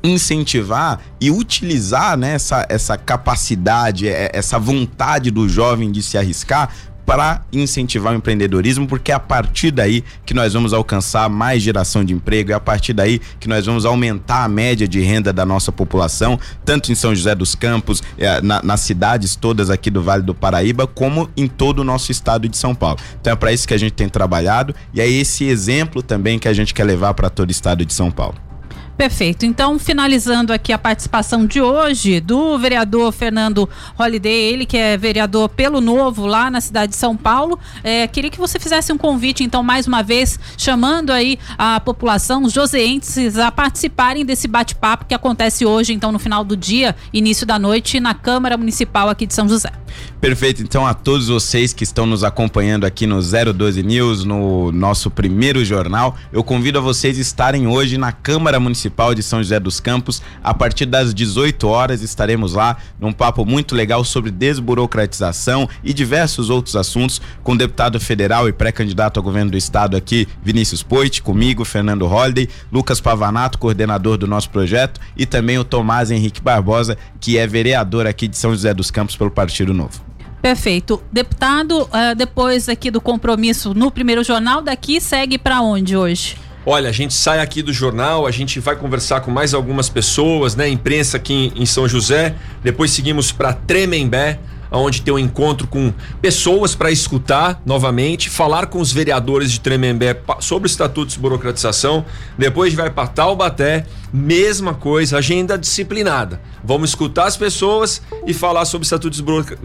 incentivar 0.02 1.00
e 1.20 1.30
utilizar 1.30 2.16
né, 2.16 2.34
essa, 2.34 2.66
essa 2.68 2.96
capacidade, 2.96 4.08
é, 4.08 4.30
essa 4.32 4.58
vontade 4.58 5.30
do 5.30 5.48
jovem 5.48 5.92
de 5.92 6.02
se 6.02 6.18
arriscar 6.18 6.70
para 7.04 7.42
incentivar 7.52 8.12
o 8.12 8.16
empreendedorismo, 8.16 8.86
porque 8.86 9.12
é 9.12 9.14
a 9.14 9.20
partir 9.20 9.70
daí 9.70 10.04
que 10.24 10.34
nós 10.34 10.52
vamos 10.52 10.72
alcançar 10.72 11.28
mais 11.28 11.62
geração 11.62 12.04
de 12.04 12.12
emprego, 12.12 12.52
é 12.52 12.54
a 12.54 12.60
partir 12.60 12.92
daí 12.92 13.20
que 13.40 13.48
nós 13.48 13.66
vamos 13.66 13.84
aumentar 13.84 14.44
a 14.44 14.48
média 14.48 14.86
de 14.86 15.00
renda 15.00 15.32
da 15.32 15.44
nossa 15.44 15.72
população, 15.72 16.38
tanto 16.64 16.92
em 16.92 16.94
São 16.94 17.14
José 17.14 17.34
dos 17.34 17.54
Campos, 17.54 18.02
é, 18.18 18.40
na, 18.40 18.62
nas 18.62 18.80
cidades 18.80 19.36
todas 19.36 19.70
aqui 19.70 19.90
do 19.90 20.02
Vale 20.02 20.22
do 20.22 20.34
Paraíba, 20.34 20.86
como 20.86 21.28
em 21.36 21.46
todo 21.48 21.80
o 21.80 21.84
nosso 21.84 22.12
estado 22.12 22.48
de 22.48 22.56
São 22.56 22.74
Paulo. 22.74 22.98
Então 23.20 23.32
é 23.32 23.36
para 23.36 23.52
isso 23.52 23.66
que 23.66 23.74
a 23.74 23.78
gente 23.78 23.92
tem 23.92 24.08
trabalhado 24.08 24.74
e 24.94 25.00
é 25.00 25.08
esse 25.08 25.44
exemplo 25.44 26.02
também 26.02 26.38
que 26.38 26.48
a 26.48 26.52
gente 26.52 26.72
quer 26.72 26.84
levar 26.84 27.14
para 27.14 27.28
todo 27.28 27.48
o 27.48 27.52
estado 27.52 27.84
de 27.84 27.92
São 27.92 28.10
Paulo. 28.10 28.51
Perfeito. 28.96 29.46
Então, 29.46 29.78
finalizando 29.78 30.52
aqui 30.52 30.72
a 30.72 30.78
participação 30.78 31.46
de 31.46 31.60
hoje 31.60 32.20
do 32.20 32.58
vereador 32.58 33.10
Fernando 33.10 33.68
Holliday, 33.96 34.32
ele 34.32 34.66
que 34.66 34.76
é 34.76 34.96
vereador 34.96 35.48
pelo 35.48 35.80
Novo 35.80 36.26
lá 36.26 36.50
na 36.50 36.60
cidade 36.60 36.92
de 36.92 36.98
São 36.98 37.16
Paulo. 37.16 37.58
É, 37.82 38.06
queria 38.06 38.30
que 38.30 38.38
você 38.38 38.60
fizesse 38.60 38.92
um 38.92 38.98
convite, 38.98 39.42
então, 39.42 39.62
mais 39.62 39.86
uma 39.86 40.02
vez, 40.02 40.38
chamando 40.56 41.10
aí 41.10 41.38
a 41.58 41.80
população, 41.80 42.44
os 42.44 42.52
joseenses, 42.52 43.38
a 43.38 43.50
participarem 43.50 44.24
desse 44.24 44.46
bate-papo 44.46 45.06
que 45.06 45.14
acontece 45.14 45.64
hoje, 45.64 45.92
então, 45.92 46.12
no 46.12 46.18
final 46.18 46.44
do 46.44 46.56
dia, 46.56 46.94
início 47.12 47.46
da 47.46 47.58
noite, 47.58 47.98
na 47.98 48.14
Câmara 48.14 48.56
Municipal 48.56 49.08
aqui 49.08 49.26
de 49.26 49.34
São 49.34 49.48
José. 49.48 49.72
Perfeito. 50.20 50.62
Então, 50.62 50.86
a 50.86 50.94
todos 50.94 51.28
vocês 51.28 51.72
que 51.72 51.82
estão 51.82 52.06
nos 52.06 52.22
acompanhando 52.22 52.84
aqui 52.84 53.06
no 53.06 53.20
012 53.20 53.82
News, 53.82 54.24
no 54.24 54.70
nosso 54.70 55.10
primeiro 55.10 55.64
jornal, 55.64 56.16
eu 56.32 56.44
convido 56.44 56.78
a 56.78 56.80
vocês 56.80 57.18
estarem 57.18 57.66
hoje 57.66 57.98
na 57.98 58.12
Câmara 58.12 58.60
Municipal 58.60 58.81
de 59.14 59.22
São 59.22 59.42
José 59.42 59.58
dos 59.60 59.80
Campos. 59.80 60.22
A 60.42 60.54
partir 60.54 60.86
das 60.86 61.12
18 61.14 61.66
horas 61.68 62.02
estaremos 62.02 62.54
lá 62.54 62.76
num 62.98 63.12
papo 63.12 63.44
muito 63.44 63.74
legal 63.74 64.04
sobre 64.04 64.30
desburocratização 64.30 65.68
e 65.82 65.92
diversos 65.92 66.50
outros 66.50 66.76
assuntos 66.76 67.20
com 67.42 67.52
o 67.52 67.58
deputado 67.58 67.98
federal 68.00 68.48
e 68.48 68.52
pré-candidato 68.52 69.18
ao 69.18 69.24
governo 69.24 69.50
do 69.50 69.56
estado 69.56 69.96
aqui, 69.96 70.26
Vinícius 70.42 70.82
Poit, 70.82 71.22
comigo, 71.22 71.64
Fernando 71.64 72.06
Holliday, 72.06 72.48
Lucas 72.70 73.00
Pavanato, 73.00 73.58
coordenador 73.58 74.16
do 74.16 74.26
nosso 74.26 74.50
projeto, 74.50 75.00
e 75.16 75.26
também 75.26 75.58
o 75.58 75.64
Tomás 75.64 76.10
Henrique 76.10 76.40
Barbosa, 76.40 76.96
que 77.20 77.38
é 77.38 77.46
vereador 77.46 78.06
aqui 78.06 78.28
de 78.28 78.36
São 78.36 78.52
José 78.52 78.72
dos 78.74 78.90
Campos 78.90 79.16
pelo 79.16 79.30
Partido 79.30 79.72
Novo. 79.74 80.12
Perfeito. 80.42 81.00
Deputado, 81.12 81.82
uh, 81.82 82.16
depois 82.16 82.68
aqui 82.68 82.90
do 82.90 83.00
compromisso 83.00 83.72
no 83.74 83.92
primeiro 83.92 84.24
jornal, 84.24 84.60
daqui 84.60 85.00
segue 85.00 85.38
para 85.38 85.62
onde 85.62 85.96
hoje? 85.96 86.36
Olha, 86.64 86.88
a 86.88 86.92
gente 86.92 87.12
sai 87.12 87.40
aqui 87.40 87.60
do 87.60 87.72
jornal, 87.72 88.24
a 88.24 88.30
gente 88.30 88.60
vai 88.60 88.76
conversar 88.76 89.20
com 89.20 89.32
mais 89.32 89.52
algumas 89.52 89.88
pessoas, 89.88 90.54
né? 90.54 90.68
Imprensa 90.68 91.16
aqui 91.16 91.52
em, 91.56 91.66
São 91.66 91.88
José. 91.88 92.36
Depois 92.62 92.92
seguimos 92.92 93.32
para 93.32 93.52
Tremembé, 93.52 94.38
onde 94.72 95.02
tem 95.02 95.12
um 95.12 95.18
encontro 95.18 95.66
com 95.66 95.92
pessoas 96.20 96.74
para 96.74 96.90
escutar 96.90 97.60
novamente, 97.64 98.30
falar 98.30 98.66
com 98.66 98.80
os 98.80 98.92
vereadores 98.92 99.52
de 99.52 99.60
Tremembé 99.60 100.20
sobre 100.40 100.66
o 100.66 100.70
Estatuto 100.70 101.06
de 101.06 101.12
Desburocratização. 101.14 102.04
Depois 102.38 102.72
vai 102.74 102.90
para 102.90 103.08
Taubaté, 103.08 103.86
mesma 104.12 104.74
coisa, 104.74 105.18
agenda 105.18 105.58
disciplinada. 105.58 106.40
Vamos 106.64 106.90
escutar 106.90 107.26
as 107.26 107.36
pessoas 107.36 108.02
e 108.26 108.32
falar 108.32 108.64
sobre 108.64 108.84
o 108.84 108.86
Estatuto 108.86 109.16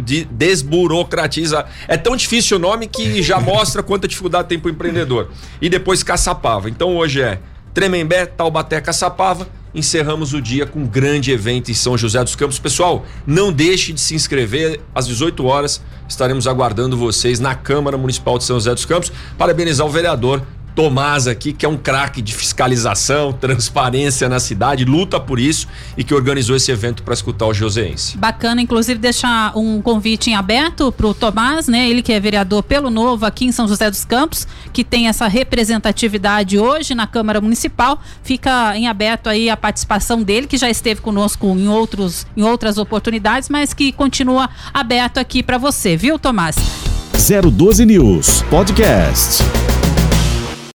de 0.02 0.26
Desburocratizar. 0.26 1.70
É 1.88 1.98
tão 1.98 2.16
difícil 2.16 2.58
o 2.58 2.60
nome 2.60 2.88
que 2.88 3.22
já 3.22 3.40
mostra 3.42 3.82
quanta 3.82 4.08
dificuldade 4.08 4.48
tem 4.48 4.60
para 4.60 4.70
o 4.70 4.72
empreendedor. 4.72 5.30
E 5.62 5.70
depois 5.70 6.04
Caçapava. 6.04 6.70
Então 6.70 6.96
hoje 6.98 7.22
é 7.22 7.40
Tremembé, 7.74 8.26
Taubaté, 8.26 8.82
Caçapava 8.82 9.48
encerramos 9.78 10.34
o 10.34 10.42
dia 10.42 10.66
com 10.66 10.80
um 10.80 10.88
grande 10.88 11.32
evento 11.32 11.70
em 11.70 11.74
São 11.74 11.96
José 11.96 12.24
dos 12.24 12.36
Campos. 12.36 12.58
Pessoal, 12.58 13.06
não 13.26 13.52
deixe 13.54 13.94
de 13.94 14.02
se 14.02 14.16
inscrever. 14.16 14.82
Às 14.94 15.06
18 15.08 15.46
horas 15.46 15.82
estaremos 16.10 16.48
aguardando 16.48 16.98
vocês 16.98 17.40
na 17.40 17.54
Câmara 17.54 17.98
Municipal 17.98 18.40
de 18.40 18.44
São 18.44 18.56
José 18.56 18.74
dos 18.74 18.86
Campos. 18.86 19.12
Parabenizar 19.38 19.86
o 19.86 19.90
vereador 19.90 20.42
Tomás 20.78 21.26
aqui, 21.26 21.54
que 21.54 21.66
é 21.66 21.70
um 21.70 21.76
craque 21.76 22.22
de 22.22 22.36
fiscalização, 22.36 23.34
transparência 23.34 24.30
na 24.30 24.40
cidade, 24.40 24.86
luta 24.86 25.20
por 25.20 25.40
isso 25.40 25.68
e 25.98 26.04
que 26.04 26.14
organizou 26.14 26.56
esse 26.56 26.72
evento 26.72 27.02
para 27.02 27.16
escutar 27.16 27.48
o 27.48 27.54
joseense. 27.54 28.16
Bacana, 28.16 28.62
inclusive 28.62 29.00
deixar 29.00 29.58
um 29.58 29.82
convite 29.82 30.30
em 30.30 30.36
aberto 30.36 30.92
para 30.92 31.08
o 31.08 31.16
Tomás, 31.16 31.68
né? 31.68 31.90
Ele 31.90 32.04
que 32.04 32.14
é 32.14 32.20
vereador 32.20 32.62
pelo 32.62 32.92
Novo 32.92 33.26
aqui 33.26 33.46
em 33.46 33.52
São 33.52 33.68
José 33.68 33.90
dos 33.90 34.06
Campos, 34.06 34.48
que 34.72 34.84
tem 34.84 35.08
essa 35.08 35.28
representatividade 35.28 36.60
hoje 36.60 36.94
na 36.94 37.08
Câmara 37.08 37.42
Municipal. 37.42 38.00
Fica 38.22 38.78
em 38.78 38.88
aberto 38.88 39.30
aí 39.30 39.50
a 39.50 39.58
participação 39.58 40.22
dele, 40.22 40.46
que 40.46 40.58
já 40.58 40.70
esteve 40.70 41.02
conosco 41.02 41.48
em 41.48 41.68
outros 41.68 42.28
em 42.38 42.44
outras 42.44 42.78
oportunidades, 42.78 43.50
mas 43.50 43.74
que 43.74 43.92
continua 43.92 44.48
aberto 44.72 45.18
aqui 45.18 45.42
para 45.42 45.58
você, 45.58 45.98
viu, 45.98 46.20
Tomás? 46.20 46.56
012 47.14 47.84
News 47.84 48.44
Podcast. 48.44 49.44